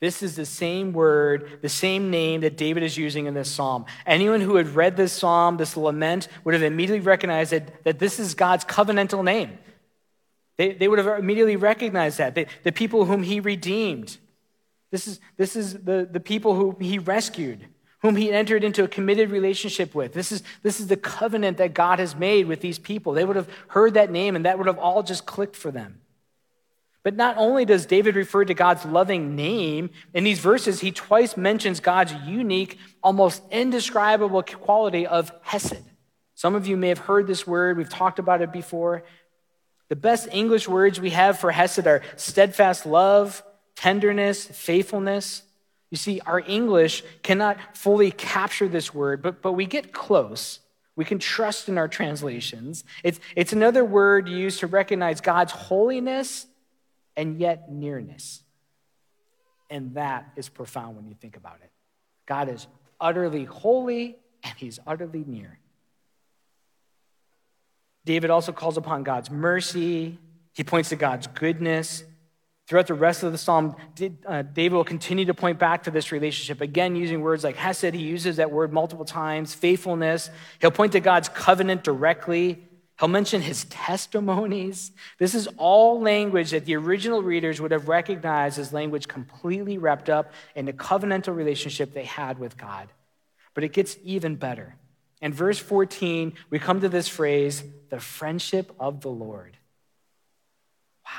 [0.00, 3.86] This is the same word, the same name that David is using in this psalm.
[4.04, 8.18] Anyone who had read this psalm, this lament, would have immediately recognized that, that this
[8.18, 9.58] is God's covenantal name.
[10.56, 12.34] They, they would have immediately recognized that.
[12.34, 14.18] They, the people whom he redeemed.
[14.92, 17.66] This is, this is the, the people whom he rescued,
[18.02, 20.12] whom he entered into a committed relationship with.
[20.12, 23.14] This is, this is the covenant that God has made with these people.
[23.14, 26.02] They would have heard that name and that would have all just clicked for them.
[27.04, 31.36] But not only does David refer to God's loving name, in these verses, he twice
[31.36, 35.82] mentions God's unique, almost indescribable quality of hesed.
[36.34, 39.04] Some of you may have heard this word, we've talked about it before.
[39.88, 43.42] The best English words we have for hesed are steadfast love,
[43.82, 45.42] tenderness, faithfulness.
[45.90, 50.60] You see, our English cannot fully capture this word, but, but we get close.
[50.94, 52.84] We can trust in our translations.
[53.02, 56.46] It's, it's another word used to recognize God's holiness
[57.16, 58.44] and yet nearness.
[59.68, 61.70] And that is profound when you think about it.
[62.24, 62.68] God is
[63.00, 65.58] utterly holy and he's utterly near.
[68.04, 70.18] David also calls upon God's mercy.
[70.52, 72.04] He points to God's goodness.
[72.72, 73.76] Throughout the rest of the psalm,
[74.24, 76.62] uh, David will continue to point back to this relationship.
[76.62, 80.30] Again, using words like Hesed, he uses that word multiple times, faithfulness.
[80.58, 82.66] He'll point to God's covenant directly.
[82.98, 84.90] He'll mention his testimonies.
[85.18, 90.08] This is all language that the original readers would have recognized as language completely wrapped
[90.08, 92.88] up in the covenantal relationship they had with God.
[93.52, 94.76] But it gets even better.
[95.20, 99.58] In verse 14, we come to this phrase, the friendship of the Lord.
[101.04, 101.10] Wow.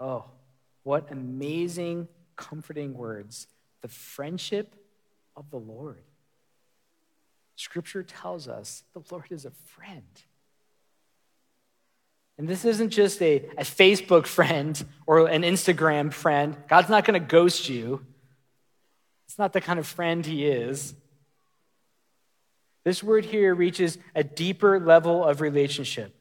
[0.00, 0.24] Oh,
[0.82, 3.46] what amazing, comforting words.
[3.82, 4.74] The friendship
[5.36, 6.02] of the Lord.
[7.56, 10.02] Scripture tells us the Lord is a friend.
[12.38, 16.56] And this isn't just a, a Facebook friend or an Instagram friend.
[16.68, 18.06] God's not going to ghost you.
[19.26, 20.94] It's not the kind of friend He is.
[22.84, 26.14] This word here reaches a deeper level of relationship.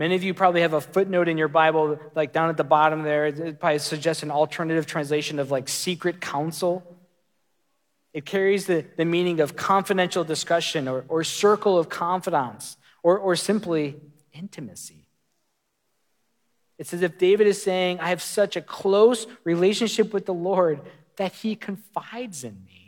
[0.00, 3.02] Many of you probably have a footnote in your Bible, like down at the bottom
[3.02, 3.26] there.
[3.26, 6.82] It probably suggests an alternative translation of like secret counsel.
[8.14, 13.36] It carries the, the meaning of confidential discussion or, or circle of confidants or, or
[13.36, 14.00] simply
[14.32, 15.06] intimacy.
[16.78, 20.80] It's as if David is saying, I have such a close relationship with the Lord
[21.16, 22.79] that he confides in me.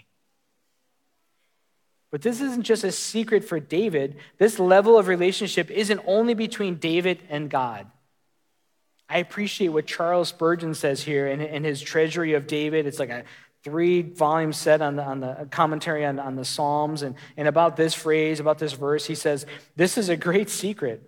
[2.13, 4.17] But this isn't just a secret for David.
[4.39, 7.87] This level of relationship isn't only between David and God.
[9.09, 12.87] I appreciate what Charles Spurgeon says here in, in his Treasury of David.
[12.87, 13.25] It's like a
[13.65, 17.03] three volume set on the, on the commentary on, on the Psalms.
[17.03, 21.03] And, and about this phrase, about this verse, he says, This is a great secret.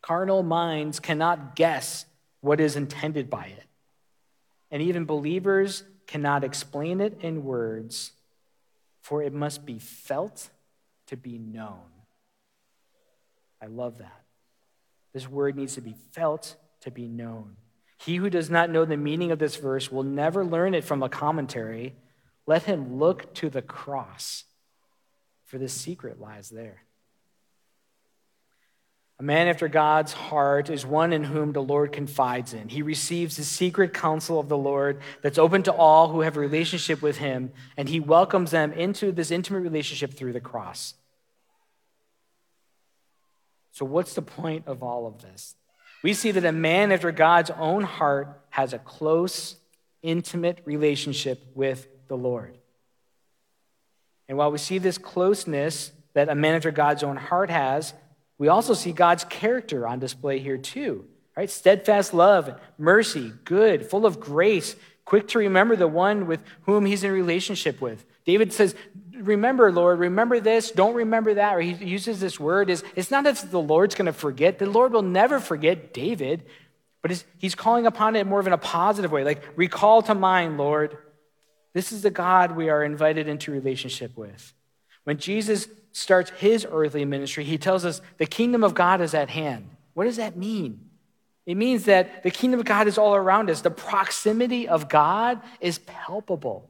[0.00, 2.06] Carnal minds cannot guess
[2.40, 3.64] what is intended by it.
[4.70, 8.12] And even believers cannot explain it in words,
[9.04, 10.48] for it must be felt
[11.08, 11.84] to be known.
[13.60, 14.22] I love that.
[15.12, 17.56] This word needs to be felt to be known.
[17.98, 21.02] He who does not know the meaning of this verse will never learn it from
[21.02, 21.94] a commentary.
[22.46, 24.44] Let him look to the cross,
[25.44, 26.83] for the secret lies there.
[29.24, 32.68] Man after God's heart is one in whom the Lord confides in.
[32.68, 36.40] He receives the secret counsel of the Lord that's open to all who have a
[36.40, 40.94] relationship with him, and he welcomes them into this intimate relationship through the cross.
[43.72, 45.56] So, what's the point of all of this?
[46.04, 49.56] we see that a man after God's own heart has a close,
[50.02, 52.58] intimate relationship with the Lord.
[54.28, 57.94] And while we see this closeness that a man after God's own heart has,
[58.38, 61.04] we also see God's character on display here too.
[61.36, 61.50] Right?
[61.50, 67.04] Steadfast love, mercy, good, full of grace, quick to remember the one with whom he's
[67.04, 68.04] in relationship with.
[68.24, 68.74] David says,
[69.12, 71.54] Remember, Lord, remember this, don't remember that.
[71.54, 72.68] Or he uses this word.
[72.68, 74.58] Is It's not as the Lord's going to forget.
[74.58, 76.44] The Lord will never forget David,
[77.00, 79.24] but he's calling upon it more of in a positive way.
[79.24, 80.98] Like, recall to mind, Lord,
[81.74, 84.52] this is the God we are invited into relationship with.
[85.04, 89.30] When Jesus starts his earthly ministry, he tells us the kingdom of God is at
[89.30, 89.70] hand.
[89.94, 90.90] What does that mean?
[91.46, 93.60] It means that the kingdom of God is all around us.
[93.60, 96.68] The proximity of God is palpable.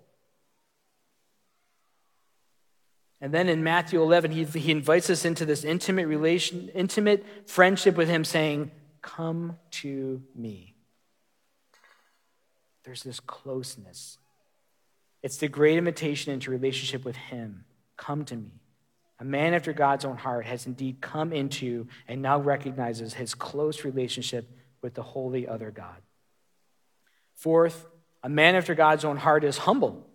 [3.20, 7.96] And then in Matthew 11, he, he invites us into this intimate relation, intimate friendship
[7.96, 10.74] with him, saying, Come to me.
[12.84, 14.18] There's this closeness.
[15.22, 17.64] It's the great invitation into relationship with him.
[17.96, 18.60] Come to me.
[19.20, 23.84] A man after God's own heart has indeed come into and now recognizes his close
[23.84, 24.50] relationship
[24.82, 26.02] with the wholly other God.
[27.34, 27.86] Fourth,
[28.22, 30.06] a man after God's own heart is humble.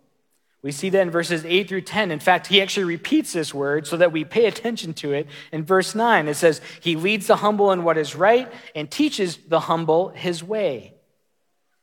[0.62, 2.10] We see that in verses 8 through 10.
[2.10, 5.26] In fact, he actually repeats this word so that we pay attention to it.
[5.52, 9.38] In verse 9, it says, He leads the humble in what is right and teaches
[9.48, 10.94] the humble his way.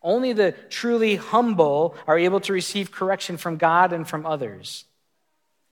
[0.03, 4.85] Only the truly humble are able to receive correction from God and from others.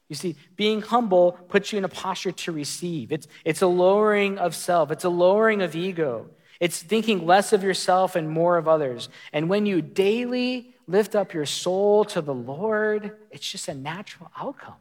[0.07, 3.11] You see, being humble puts you in a posture to receive.
[3.11, 6.29] It's, it's a lowering of self, it's a lowering of ego.
[6.59, 9.09] It's thinking less of yourself and more of others.
[9.33, 14.31] And when you daily lift up your soul to the Lord, it's just a natural
[14.37, 14.75] outcome.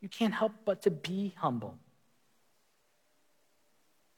[0.00, 1.76] You can't help but to be humble.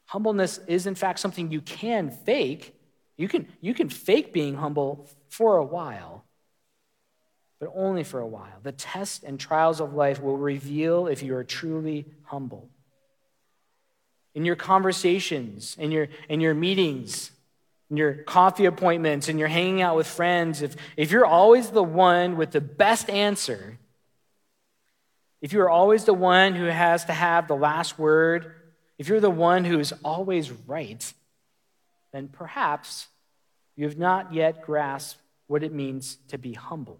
[0.05, 2.75] Humbleness is, in fact, something you can fake.
[3.17, 6.25] You can, you can fake being humble for a while,
[7.61, 8.59] but only for a while.
[8.63, 12.67] The tests and trials of life will reveal if you are truly humble.
[14.33, 17.29] In your conversations, in your, in your meetings,
[17.91, 21.83] in your coffee appointments, and you're hanging out with friends, if, if you're always the
[21.83, 23.77] one with the best answer,
[25.39, 28.55] if you're always the one who has to have the last word,
[28.97, 31.13] if you're the one who's always right,
[32.11, 33.07] then perhaps
[33.75, 36.99] you have not yet grasped what it means to be humble.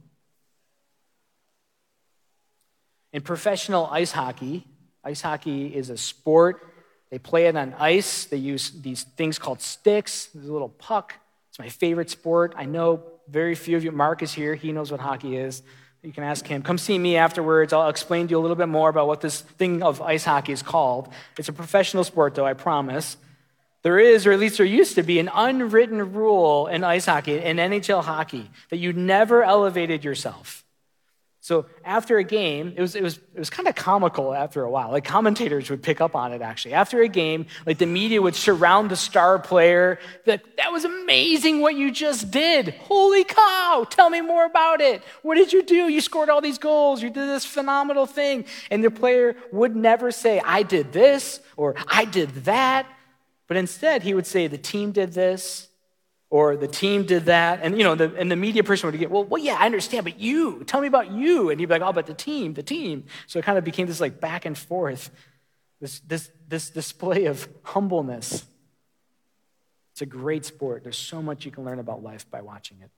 [3.13, 4.65] In professional ice hockey,
[5.03, 6.71] ice hockey is a sport
[7.11, 8.25] they play it on ice.
[8.25, 10.27] They use these things called sticks.
[10.33, 11.13] There's a little puck.
[11.49, 12.53] It's my favorite sport.
[12.57, 13.91] I know very few of you.
[13.91, 14.55] Mark is here.
[14.55, 15.61] He knows what hockey is.
[16.01, 16.63] You can ask him.
[16.63, 17.73] Come see me afterwards.
[17.73, 20.53] I'll explain to you a little bit more about what this thing of ice hockey
[20.53, 21.13] is called.
[21.37, 23.17] It's a professional sport, though, I promise.
[23.83, 27.39] There is, or at least there used to be, an unwritten rule in ice hockey,
[27.39, 30.63] in NHL hockey, that you never elevated yourself.
[31.43, 34.69] So after a game, it was, it was, it was kind of comical after a
[34.69, 34.91] while.
[34.91, 36.75] Like commentators would pick up on it actually.
[36.75, 39.97] After a game, like the media would surround the star player.
[40.27, 42.75] Like, that was amazing what you just did.
[42.81, 43.87] Holy cow.
[43.89, 45.01] Tell me more about it.
[45.23, 45.87] What did you do?
[45.87, 47.01] You scored all these goals.
[47.01, 48.45] You did this phenomenal thing.
[48.69, 52.85] And the player would never say, I did this or I did that.
[53.47, 55.69] But instead, he would say, the team did this
[56.31, 57.59] or the team did that.
[57.61, 60.05] And, you know, the, and the media person would get, well, well, yeah, I understand,
[60.05, 61.49] but you, tell me about you.
[61.49, 63.03] And he'd be like, oh, but the team, the team.
[63.27, 65.11] So it kind of became this like back and forth,
[65.81, 68.45] this, this, this display of humbleness.
[69.91, 70.83] It's a great sport.
[70.83, 72.89] There's so much you can learn about life by watching it.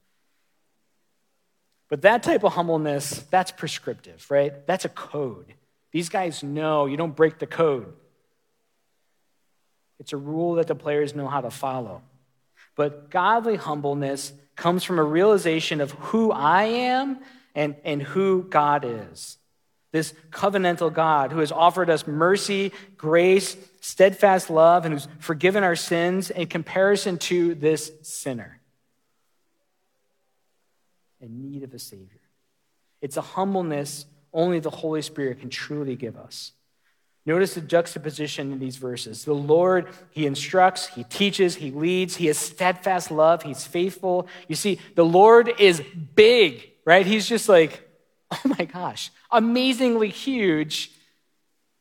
[1.89, 4.65] But that type of humbleness, that's prescriptive, right?
[4.67, 5.55] That's a code.
[5.91, 7.91] These guys know you don't break the code.
[9.99, 12.03] It's a rule that the players know how to follow.
[12.75, 17.19] But godly humbleness comes from a realization of who I am
[17.55, 19.37] and, and who God is.
[19.91, 25.75] This covenantal God who has offered us mercy, grace, steadfast love, and who's forgiven our
[25.75, 28.59] sins in comparison to this sinner
[31.23, 32.19] in need of a Savior.
[33.01, 36.51] It's a humbleness only the Holy Spirit can truly give us.
[37.25, 39.23] Notice the juxtaposition in these verses.
[39.23, 44.27] The Lord, He instructs, He teaches, He leads, He has steadfast love, He's faithful.
[44.47, 45.81] You see, the Lord is
[46.15, 47.05] big, right?
[47.05, 47.87] He's just like,
[48.31, 50.91] oh my gosh, amazingly huge,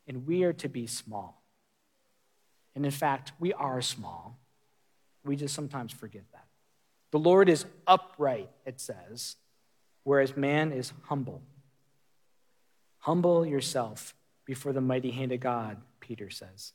[0.06, 1.42] and we are to be small.
[2.74, 4.38] And in fact, we are small.
[5.24, 6.46] We just sometimes forget that.
[7.10, 9.36] The Lord is upright, it says,
[10.04, 11.42] whereas man is humble.
[12.98, 16.72] Humble yourself before the mighty hand of God, Peter says.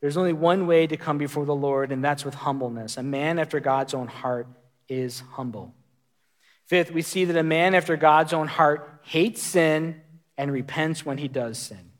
[0.00, 2.96] There's only one way to come before the Lord, and that's with humbleness.
[2.96, 4.46] A man after God's own heart
[4.88, 5.74] is humble.
[6.66, 10.00] Fifth, we see that a man after God's own heart hates sin
[10.36, 11.92] and repents when he does sin.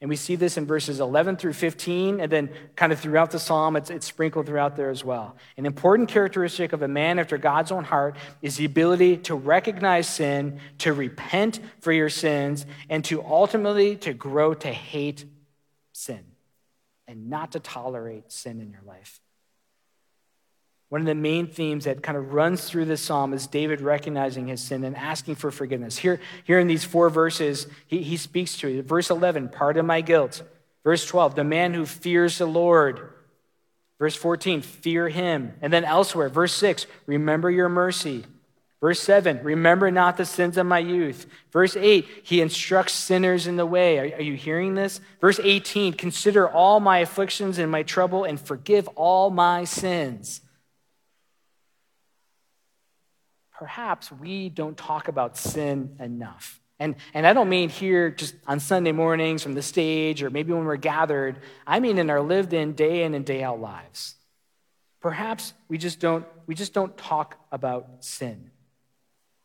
[0.00, 3.38] And we see this in verses 11 through 15, and then kind of throughout the
[3.38, 5.36] psalm, it's, it's, sprinkled throughout there as well.
[5.56, 10.06] An important characteristic of a man after God's own heart is the ability to recognize
[10.06, 15.24] sin, to repent for your sins, and to ultimately to grow to hate
[15.92, 16.24] sin
[17.08, 19.20] and not to tolerate sin in your life.
[20.88, 24.46] One of the main themes that kind of runs through this psalm is David recognizing
[24.46, 25.98] his sin and asking for forgiveness.
[25.98, 28.84] Here, here in these four verses, he, he speaks to it.
[28.84, 30.42] Verse 11, pardon my guilt.
[30.84, 33.00] Verse 12, the man who fears the Lord.
[33.98, 35.54] Verse 14, fear him.
[35.60, 38.24] And then elsewhere, verse 6, remember your mercy.
[38.80, 41.26] Verse 7, remember not the sins of my youth.
[41.50, 43.98] Verse 8, he instructs sinners in the way.
[43.98, 45.00] Are, are, you hearing this?
[45.20, 50.42] Verse 18, consider all my afflictions and my trouble and forgive all my sins.
[53.58, 56.60] Perhaps we don't talk about sin enough.
[56.78, 60.52] And, and I don't mean here just on Sunday mornings from the stage or maybe
[60.52, 61.38] when we're gathered.
[61.66, 64.14] I mean in our lived in, day in and day out lives.
[65.00, 68.50] Perhaps we just don't, we just don't talk about sin.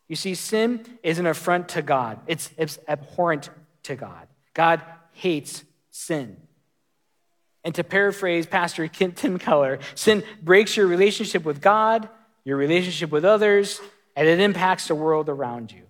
[0.09, 3.49] You see, sin is an affront to God, it's, it's abhorrent
[3.83, 4.27] to God.
[4.53, 4.81] God
[5.13, 6.35] hates sin.
[7.63, 12.09] And to paraphrase Pastor Tim Keller, sin breaks your relationship with God,
[12.43, 13.79] your relationship with others,
[14.15, 15.83] and it impacts the world around you.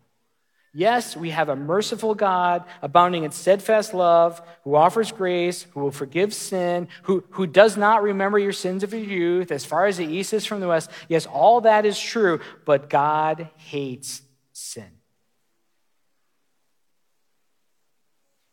[0.73, 5.91] Yes, we have a merciful God, abounding in steadfast love, who offers grace, who will
[5.91, 9.97] forgive sin, who, who does not remember your sins of your youth as far as
[9.97, 10.89] the east is from the west.
[11.09, 14.21] Yes, all that is true, but God hates
[14.53, 14.87] sin.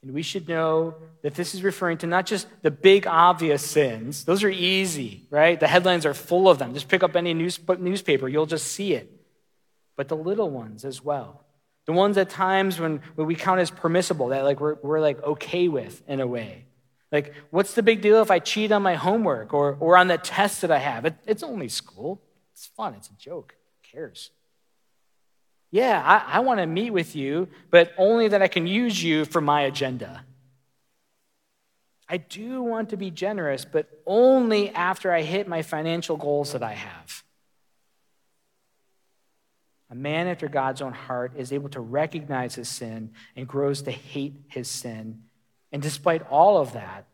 [0.03, 4.25] And we should know that this is referring to not just the big obvious sins,
[4.25, 5.59] those are easy, right?
[5.59, 6.75] The headlines are full of them.
[6.75, 9.18] Just pick up any news, newspaper, you'll just see it.
[9.99, 11.45] But the little ones as well
[11.89, 15.23] the ones at times when, when we count as permissible, that like we're, we're like
[15.25, 16.67] okay with in a way.
[17.11, 20.19] Like, what's the big deal if I cheat on my homework or, or on the
[20.19, 21.07] test that I have?
[21.07, 22.21] It, it's only school.
[22.53, 22.93] It's fun.
[22.93, 23.55] It's a joke.
[23.77, 24.29] Who cares?
[25.71, 29.25] Yeah, I, I want to meet with you, but only that I can use you
[29.25, 30.27] for my agenda.
[32.07, 36.63] I do want to be generous, but only after I hit my financial goals that
[36.63, 37.25] I have.
[39.91, 43.91] A man after God's own heart is able to recognize his sin and grows to
[43.91, 45.23] hate his sin.
[45.73, 47.07] And despite all of that,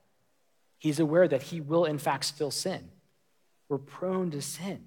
[0.78, 2.90] he's aware that he will, in fact, still sin.
[3.68, 4.86] We're prone to sin.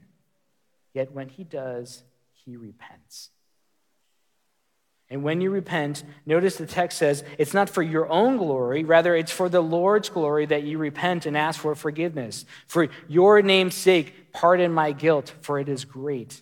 [0.93, 3.29] Yet when he does, he repents.
[5.09, 9.15] And when you repent, notice the text says it's not for your own glory, rather,
[9.15, 12.45] it's for the Lord's glory that you repent and ask for forgiveness.
[12.67, 16.41] For your name's sake, pardon my guilt, for it is great.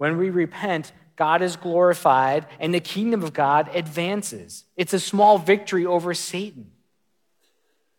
[0.00, 4.64] When we repent, God is glorified and the kingdom of God advances.
[4.74, 6.70] It's a small victory over Satan.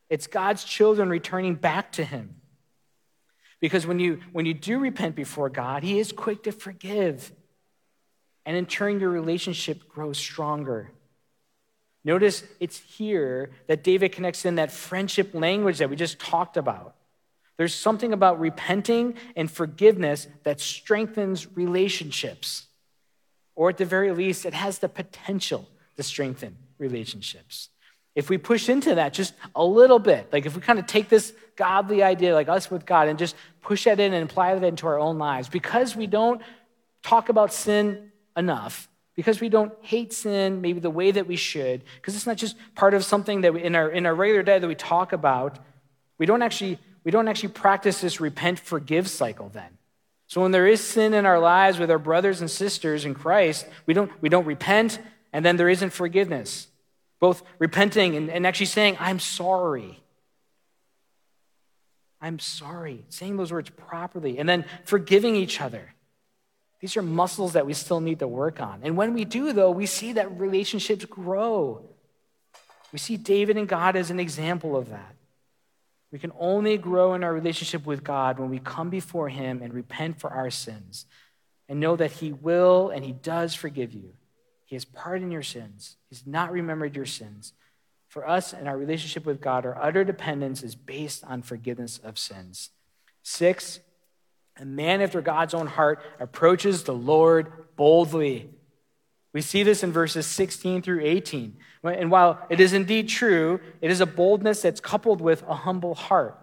[0.09, 2.37] It's God's children returning back to him.
[3.59, 7.31] Because when you, when you do repent before God, he is quick to forgive.
[8.47, 10.89] And in turn, your relationship grows stronger.
[12.03, 16.95] Notice it's here that David connects in that friendship language that we just talked about.
[17.61, 22.65] There's something about repenting and forgiveness that strengthens relationships.
[23.53, 27.69] Or at the very least, it has the potential to strengthen relationships.
[28.15, 31.07] If we push into that just a little bit, like if we kind of take
[31.07, 34.65] this godly idea, like us with God, and just push that in and apply that
[34.65, 36.41] into our own lives, because we don't
[37.03, 41.83] talk about sin enough, because we don't hate sin maybe the way that we should,
[41.97, 44.57] because it's not just part of something that we, in, our, in our regular day
[44.57, 45.59] that we talk about,
[46.17, 49.77] we don't actually we don't actually practice this repent, forgive cycle then.
[50.27, 53.67] So when there is sin in our lives with our brothers and sisters in Christ,
[53.85, 54.99] we don't, we don't repent,
[55.33, 56.67] and then there isn't forgiveness.
[57.19, 59.99] Both repenting and, and actually saying, I'm sorry.
[62.21, 63.03] I'm sorry.
[63.09, 65.93] Saying those words properly, and then forgiving each other.
[66.79, 68.81] These are muscles that we still need to work on.
[68.83, 71.83] And when we do, though, we see that relationships grow.
[72.91, 75.15] We see David and God as an example of that.
[76.11, 79.73] We can only grow in our relationship with God when we come before Him and
[79.73, 81.05] repent for our sins
[81.69, 84.13] and know that He will and He does forgive you.
[84.65, 87.53] He has pardoned your sins, He's not remembered your sins.
[88.09, 92.19] For us and our relationship with God, our utter dependence is based on forgiveness of
[92.19, 92.71] sins.
[93.23, 93.79] Six,
[94.59, 98.49] a man after God's own heart approaches the Lord boldly.
[99.33, 101.57] We see this in verses 16 through 18.
[101.83, 105.95] And while it is indeed true, it is a boldness that's coupled with a humble
[105.95, 106.37] heart.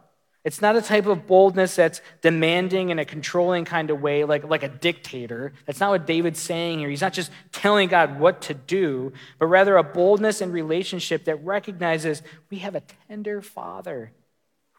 [0.44, 4.44] It's not a type of boldness that's demanding in a controlling kind of way, like,
[4.44, 5.52] like a dictator.
[5.66, 6.88] That's not what David's saying here.
[6.88, 11.44] He's not just telling God what to do, but rather a boldness in relationship that
[11.44, 14.12] recognizes we have a tender father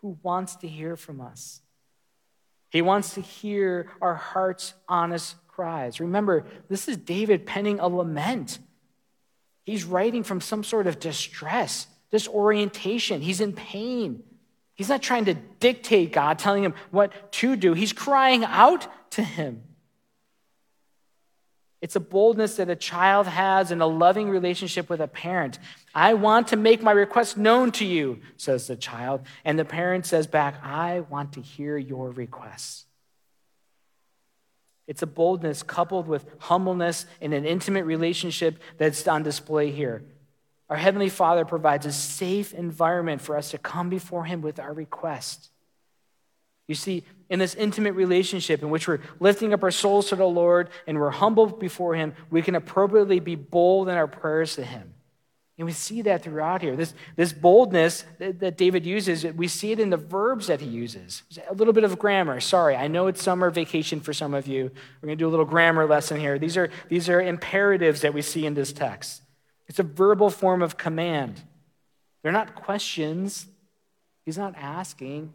[0.01, 1.62] who wants to hear from us.
[2.70, 5.36] He wants to hear our heart's honest
[5.99, 8.60] Remember, this is David penning a lament.
[9.66, 13.22] He's writing from some sort of distress, disorientation.
[13.22, 14.24] He's in pain.
[14.74, 17.74] He's not trying to dictate God, telling him what to do.
[17.74, 19.64] He's crying out to him.
[21.82, 25.60] It's a boldness that a child has in a loving relationship with a parent.
[25.95, 29.22] I want to make my request known to you, says the child.
[29.45, 32.86] And the parent says back, I want to hear your requests.
[34.89, 40.01] It's a boldness coupled with humbleness in an intimate relationship that's on display here.
[40.67, 44.73] Our Heavenly Father provides a safe environment for us to come before Him with our
[44.73, 45.51] requests.
[46.67, 50.25] You see, in this intimate relationship in which we're lifting up our souls to the
[50.25, 54.63] Lord and we're humble before Him, we can appropriately be bold in our prayers to
[54.63, 54.95] Him.
[55.60, 56.76] And we see that throughout here.
[56.76, 60.68] This, this boldness that, that David uses, we see it in the verbs that he
[60.68, 61.22] uses.
[61.49, 62.39] A little bit of grammar.
[62.39, 64.72] Sorry, I know it's summer vacation for some of you.
[65.01, 66.39] We're going to do a little grammar lesson here.
[66.39, 69.22] These are, these are imperatives that we see in this text.
[69.68, 71.41] It's a verbal form of command.
[72.24, 73.45] They're not questions.
[74.30, 75.34] He's not asking,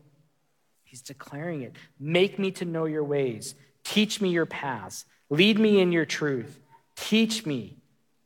[0.84, 1.72] he's declaring it.
[1.98, 6.60] Make me to know your ways, teach me your paths, lead me in your truth,
[6.94, 7.78] teach me,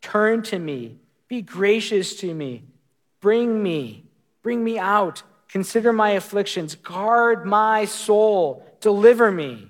[0.03, 2.64] turn to me, be gracious to me,
[3.20, 4.05] bring me,
[4.43, 9.68] bring me out, consider my afflictions, guard my soul, deliver me.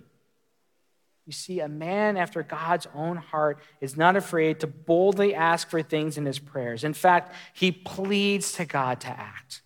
[1.27, 5.83] You see, a man after God's own heart is not afraid to boldly ask for
[5.83, 6.85] things in his prayers.
[6.85, 9.61] In fact, he pleads to God to act.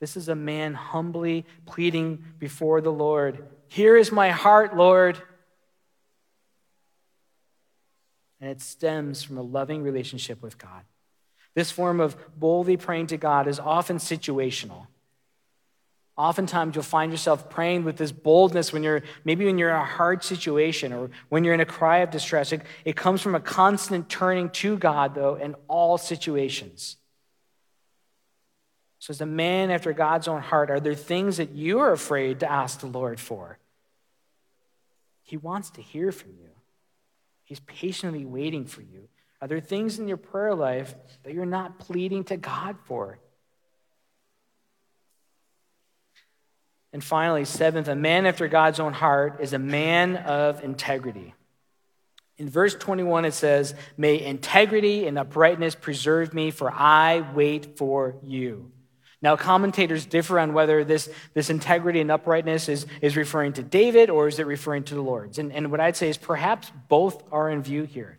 [0.00, 5.22] This is a man humbly pleading before the Lord Here is my heart, Lord.
[8.42, 10.82] And it stems from a loving relationship with God.
[11.54, 14.88] This form of boldly praying to God is often situational.
[16.16, 19.84] Oftentimes, you'll find yourself praying with this boldness when you're maybe when you're in a
[19.84, 22.52] hard situation or when you're in a cry of distress.
[22.52, 26.96] It, it comes from a constant turning to God, though, in all situations.
[28.98, 32.40] So, as a man after God's own heart, are there things that you are afraid
[32.40, 33.58] to ask the Lord for?
[35.22, 36.51] He wants to hear from you,
[37.52, 39.10] He's patiently waiting for you.
[39.42, 43.18] Are there things in your prayer life that you're not pleading to God for?
[46.94, 51.34] And finally, seventh, a man after God's own heart is a man of integrity.
[52.38, 58.16] In verse 21, it says, May integrity and uprightness preserve me, for I wait for
[58.22, 58.72] you.
[59.22, 64.10] Now, commentators differ on whether this, this integrity and uprightness is, is referring to David
[64.10, 65.38] or is it referring to the Lord's.
[65.38, 68.18] And, and what I'd say is perhaps both are in view here.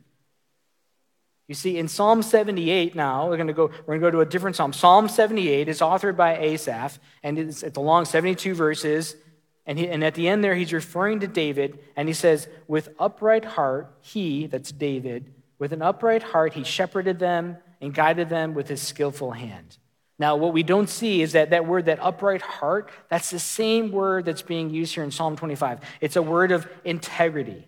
[1.50, 4.20] You see, in Psalm 78 now, we're going to go, we're going to, go to
[4.22, 4.72] a different psalm.
[4.72, 9.18] Psalm 78 is authored by Asaph, and it's, it's a long 72 verses.
[9.66, 12.96] And, he, and at the end there, he's referring to David, and he says, With
[12.98, 18.54] upright heart, he, that's David, with an upright heart, he shepherded them and guided them
[18.54, 19.78] with his skillful hand.
[20.20, 23.92] Now, what we don't see is that that word, that upright heart, that's the same
[23.92, 25.80] word that's being used here in Psalm 25.
[26.02, 27.68] It's a word of integrity.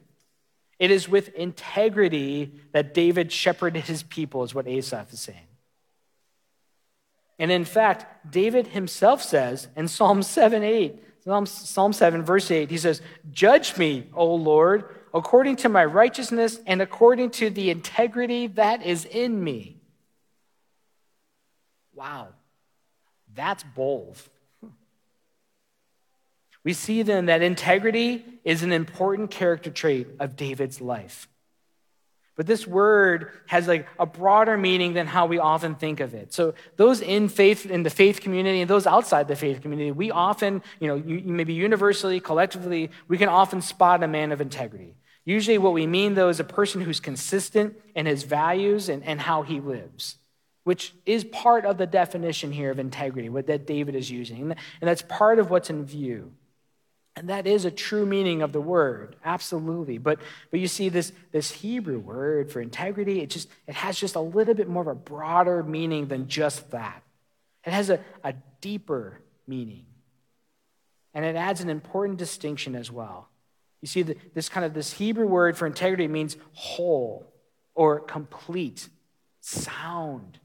[0.77, 5.47] It is with integrity that David shepherded his people, is what Asaph is saying.
[7.39, 12.77] And in fact, David himself says in Psalm 7 8, Psalm 7, verse 8, he
[12.77, 18.85] says, Judge me, O Lord, according to my righteousness and according to the integrity that
[18.85, 19.74] is in me.
[21.95, 22.27] Wow,
[23.33, 24.21] that's bold.
[26.63, 31.27] We see then that integrity is an important character trait of David's life.
[32.35, 36.33] But this word has like a broader meaning than how we often think of it.
[36.33, 40.11] So those in faith, in the faith community, and those outside the faith community, we
[40.11, 44.95] often, you know, maybe universally, collectively, we can often spot a man of integrity.
[45.23, 49.21] Usually, what we mean though is a person who's consistent in his values and, and
[49.21, 50.17] how he lives,
[50.65, 54.57] which is part of the definition here of integrity, what that David is using, and
[54.81, 56.33] that's part of what's in view.
[57.15, 59.99] And that is a true meaning of the word, absolutely.
[59.99, 60.19] But,
[60.51, 64.19] but you see, this, this Hebrew word for integrity, it, just, it has just a
[64.19, 67.03] little bit more of a broader meaning than just that.
[67.63, 69.85] It has a, a deeper meaning.
[71.13, 73.29] And it adds an important distinction as well.
[73.81, 77.31] You see, the, this kind of this Hebrew word for integrity means whole
[77.75, 78.89] or complete,
[79.39, 80.39] sound,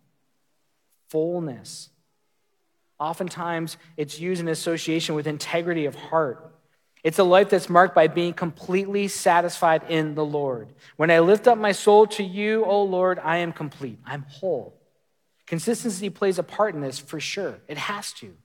[1.11, 1.91] fullness.
[2.99, 6.51] Oftentimes, it's used in association with integrity of heart
[7.03, 10.69] it's a life that's marked by being completely satisfied in the Lord.
[10.97, 13.99] When I lift up my soul to you, O Lord, I am complete.
[14.05, 14.77] I'm whole.
[15.47, 17.59] Consistency plays a part in this for sure.
[17.69, 18.37] It has to.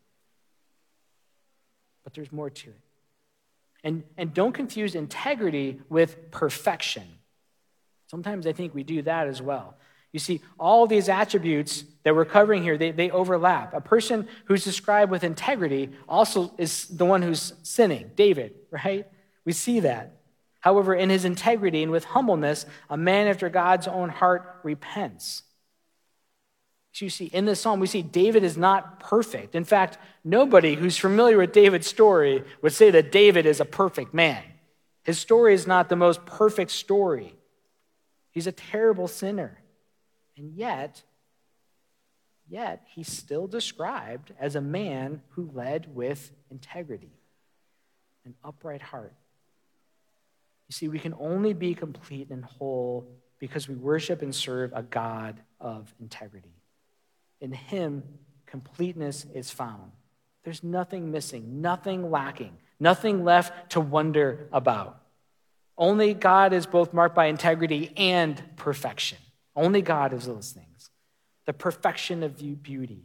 [2.04, 2.80] But there's more to it.
[3.84, 7.04] And, and don't confuse integrity with perfection.
[8.10, 9.76] Sometimes I think we do that as well.
[10.16, 13.74] You see, all these attributes that we're covering here, they, they overlap.
[13.74, 19.06] A person who's described with integrity also is the one who's sinning, David, right?
[19.44, 20.16] We see that.
[20.62, 25.44] However, in his integrity and with humbleness, a man after God's own heart repents.
[26.94, 29.54] So you see, in this psalm, we see David is not perfect.
[29.54, 34.14] In fact, nobody who's familiar with David's story would say that David is a perfect
[34.14, 34.42] man.
[35.04, 37.36] His story is not the most perfect story.
[38.32, 39.60] He's a terrible sinner.
[40.38, 41.02] And yet,
[42.48, 47.12] yet he's still described as a man who led with integrity,
[48.26, 49.14] an upright heart.
[50.68, 53.08] You see, we can only be complete and whole
[53.40, 56.56] because we worship and serve a God of integrity.
[57.42, 58.04] In him,
[58.46, 59.92] completeness is found.
[60.44, 65.02] There's nothing missing, nothing lacking, nothing left to wonder about.
[65.78, 69.18] Only God is both marked by integrity and perfection.
[69.56, 70.90] Only God is those things.
[71.46, 73.04] The perfection of beauty.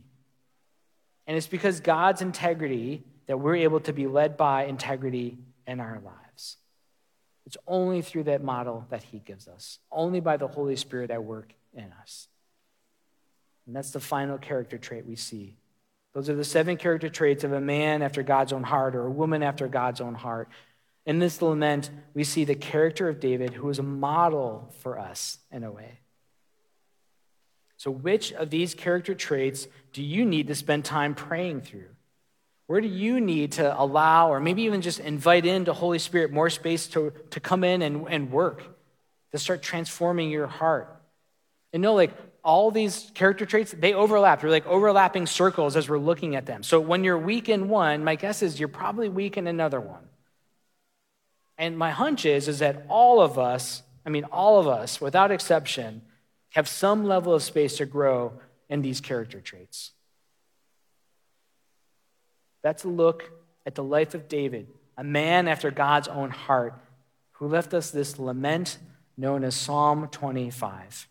[1.26, 6.00] And it's because God's integrity that we're able to be led by integrity in our
[6.04, 6.56] lives.
[7.46, 11.22] It's only through that model that He gives us, only by the Holy Spirit at
[11.22, 12.28] work in us.
[13.66, 15.56] And that's the final character trait we see.
[16.12, 19.10] Those are the seven character traits of a man after God's own heart or a
[19.10, 20.48] woman after God's own heart.
[21.06, 25.38] In this lament, we see the character of David, who is a model for us
[25.52, 26.00] in a way.
[27.80, 31.88] So, which of these character traits do you need to spend time praying through?
[32.66, 36.50] Where do you need to allow, or maybe even just invite into Holy Spirit more
[36.50, 38.62] space to, to come in and, and work,
[39.32, 40.94] to start transforming your heart?
[41.72, 42.12] And know, like,
[42.44, 44.42] all these character traits, they overlap.
[44.42, 46.62] They're like overlapping circles as we're looking at them.
[46.62, 50.06] So when you're weak in one, my guess is you're probably weak in another one.
[51.56, 55.30] And my hunch is, is that all of us, I mean, all of us, without
[55.30, 56.02] exception,
[56.50, 58.32] have some level of space to grow
[58.68, 59.92] in these character traits.
[62.62, 63.30] That's a look
[63.66, 66.74] at the life of David, a man after God's own heart,
[67.32, 68.78] who left us this lament
[69.16, 71.08] known as Psalm 25.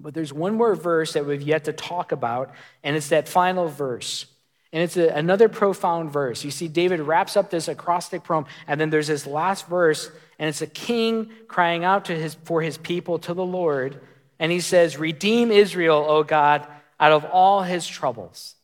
[0.00, 2.50] But there's one more verse that we've yet to talk about,
[2.82, 4.26] and it's that final verse.
[4.72, 6.44] And it's a, another profound verse.
[6.44, 10.48] You see, David wraps up this acrostic poem, and then there's this last verse, and
[10.48, 14.00] it's a king crying out to his, for his people to the Lord.
[14.42, 16.66] And he says, Redeem Israel, O God,
[16.98, 18.56] out of all his troubles.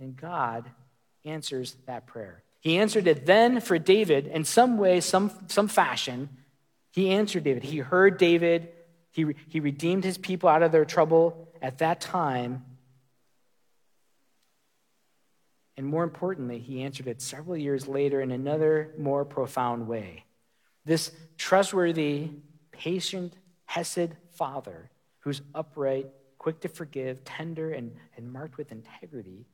[0.00, 0.64] And God
[1.26, 2.42] answers that prayer.
[2.60, 6.30] He answered it then for David in some way, some, some fashion.
[6.92, 7.64] He answered David.
[7.64, 8.70] He heard David.
[9.12, 12.64] He, he redeemed his people out of their trouble at that time.
[15.76, 20.24] And more importantly, he answered it several years later in another more profound way.
[20.86, 22.30] This trustworthy,
[22.72, 23.34] patient,
[23.66, 24.90] Hesed father
[25.20, 26.08] who's upright,
[26.38, 29.44] quick to forgive, tender, and, and marked with integrity,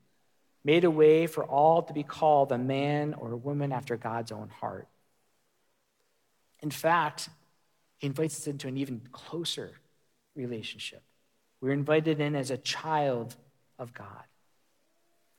[0.65, 4.31] made a way for all to be called a man or a woman after God's
[4.31, 4.87] own heart.
[6.61, 7.29] In fact,
[7.97, 9.73] he invites us into an even closer
[10.37, 11.03] relationship.
[11.61, 13.35] We're invited in as a child
[13.79, 14.25] of God.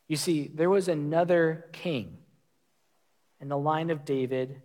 [0.08, 2.18] You see, there was another king
[3.40, 4.62] in the line of David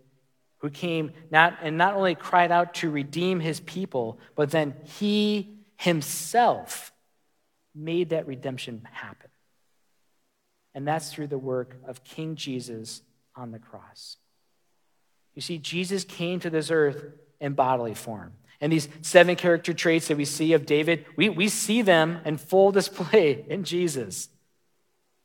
[0.58, 5.58] who came not, and not only cried out to redeem his people, but then he
[5.76, 6.92] himself
[7.74, 9.30] made that redemption happen.
[10.74, 13.02] And that's through the work of King Jesus
[13.34, 14.16] on the cross.
[15.34, 17.04] You see, Jesus came to this earth
[17.40, 18.32] in bodily form.
[18.60, 22.38] And these seven character traits that we see of David, we, we see them in
[22.38, 24.28] full display in Jesus.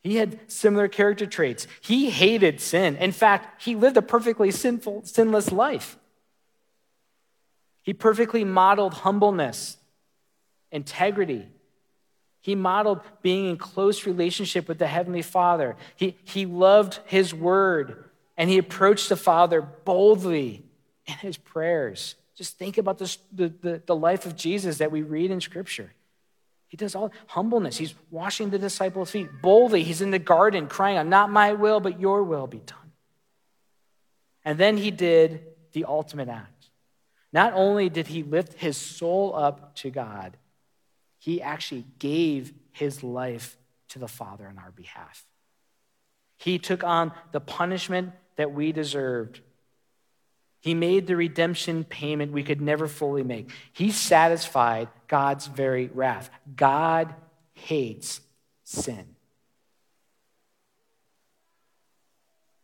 [0.03, 1.65] He had similar character traits.
[1.81, 2.97] He hated sin.
[2.97, 5.97] In fact, he lived a perfectly sinful, sinless life.
[7.83, 9.77] He perfectly modeled humbleness,
[10.71, 11.47] integrity.
[12.41, 15.77] He modeled being in close relationship with the Heavenly Father.
[15.95, 18.03] He, he loved His Word,
[18.35, 20.65] and he approached the Father boldly
[21.05, 22.15] in his prayers.
[22.35, 25.91] Just think about this, the, the, the life of Jesus that we read in Scripture.
[26.73, 27.77] He does all humbleness.
[27.77, 29.83] He's washing the disciples' feet boldly.
[29.83, 32.93] He's in the garden crying out, Not my will, but your will be done.
[34.43, 36.71] And then he did the ultimate act.
[37.31, 40.35] Not only did he lift his soul up to God,
[41.19, 43.55] he actually gave his life
[43.89, 45.27] to the Father on our behalf.
[46.37, 49.41] He took on the punishment that we deserved
[50.63, 53.49] he made the redemption payment we could never fully make.
[53.73, 56.31] He satisfied God's very wrath.
[56.55, 57.13] God
[57.53, 58.19] hates
[58.63, 59.05] sin.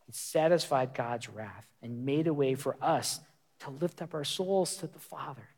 [0.07, 3.19] He satisfied God's wrath and made a way for us
[3.59, 5.49] to lift up our souls to the Father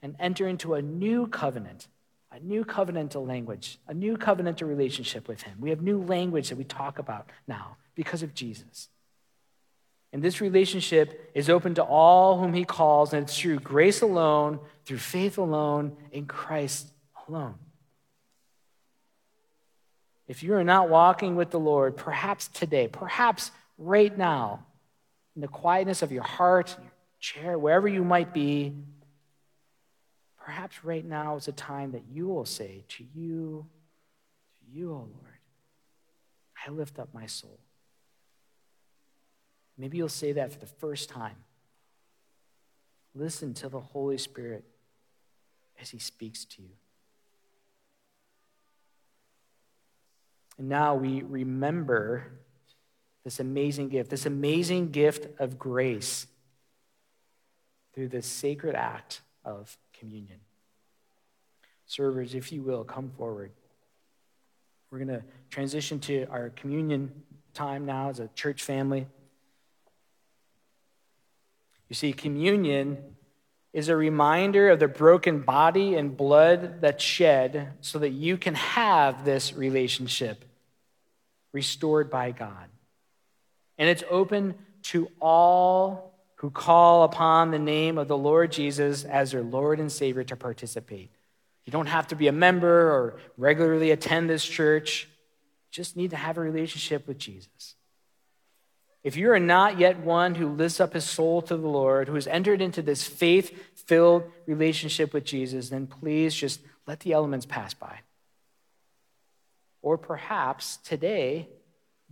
[0.00, 1.88] and enter into a new covenant,
[2.32, 5.58] a new covenantal language, a new covenantal relationship with Him.
[5.60, 8.88] We have new language that we talk about now because of Jesus.
[10.12, 14.60] And this relationship is open to all whom he calls, and it's through grace alone,
[14.84, 16.90] through faith alone, in Christ
[17.28, 17.56] alone.
[20.28, 24.64] If you are not walking with the Lord, perhaps today, perhaps right now,
[25.34, 26.90] in the quietness of your heart, your
[27.20, 28.74] chair, wherever you might be,
[30.38, 33.66] perhaps right now is a time that you will say to you,
[34.58, 35.38] to you, O oh Lord,
[36.66, 37.58] I lift up my soul.
[39.78, 41.36] Maybe you'll say that for the first time.
[43.14, 44.64] Listen to the Holy Spirit
[45.80, 46.70] as he speaks to you.
[50.58, 52.32] And now we remember
[53.24, 56.26] this amazing gift, this amazing gift of grace
[57.94, 60.38] through this sacred act of communion.
[61.86, 63.50] Servers, if you will, come forward.
[64.90, 67.10] We're going to transition to our communion
[67.54, 69.06] time now as a church family.
[71.88, 72.98] You see, communion
[73.72, 78.54] is a reminder of the broken body and blood that's shed so that you can
[78.54, 80.44] have this relationship
[81.52, 82.68] restored by God.
[83.78, 89.32] And it's open to all who call upon the name of the Lord Jesus as
[89.32, 91.10] their Lord and Savior to participate.
[91.64, 95.08] You don't have to be a member or regularly attend this church.
[95.10, 97.74] You just need to have a relationship with Jesus.
[99.06, 102.16] If you are not yet one who lifts up his soul to the Lord, who
[102.16, 107.46] has entered into this faith filled relationship with Jesus, then please just let the elements
[107.46, 108.00] pass by.
[109.80, 111.48] Or perhaps today,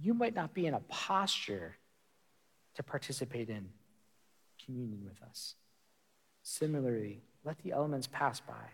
[0.00, 1.74] you might not be in a posture
[2.76, 3.70] to participate in
[4.64, 5.56] communion with us.
[6.44, 8.70] Similarly, let the elements pass by.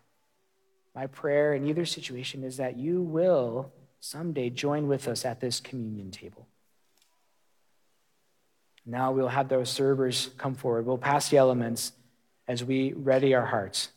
[0.95, 5.59] My prayer in either situation is that you will someday join with us at this
[5.59, 6.47] communion table.
[8.87, 10.87] Now we'll have those servers come forward.
[10.87, 11.93] We'll pass the elements
[12.49, 13.91] as we ready our hearts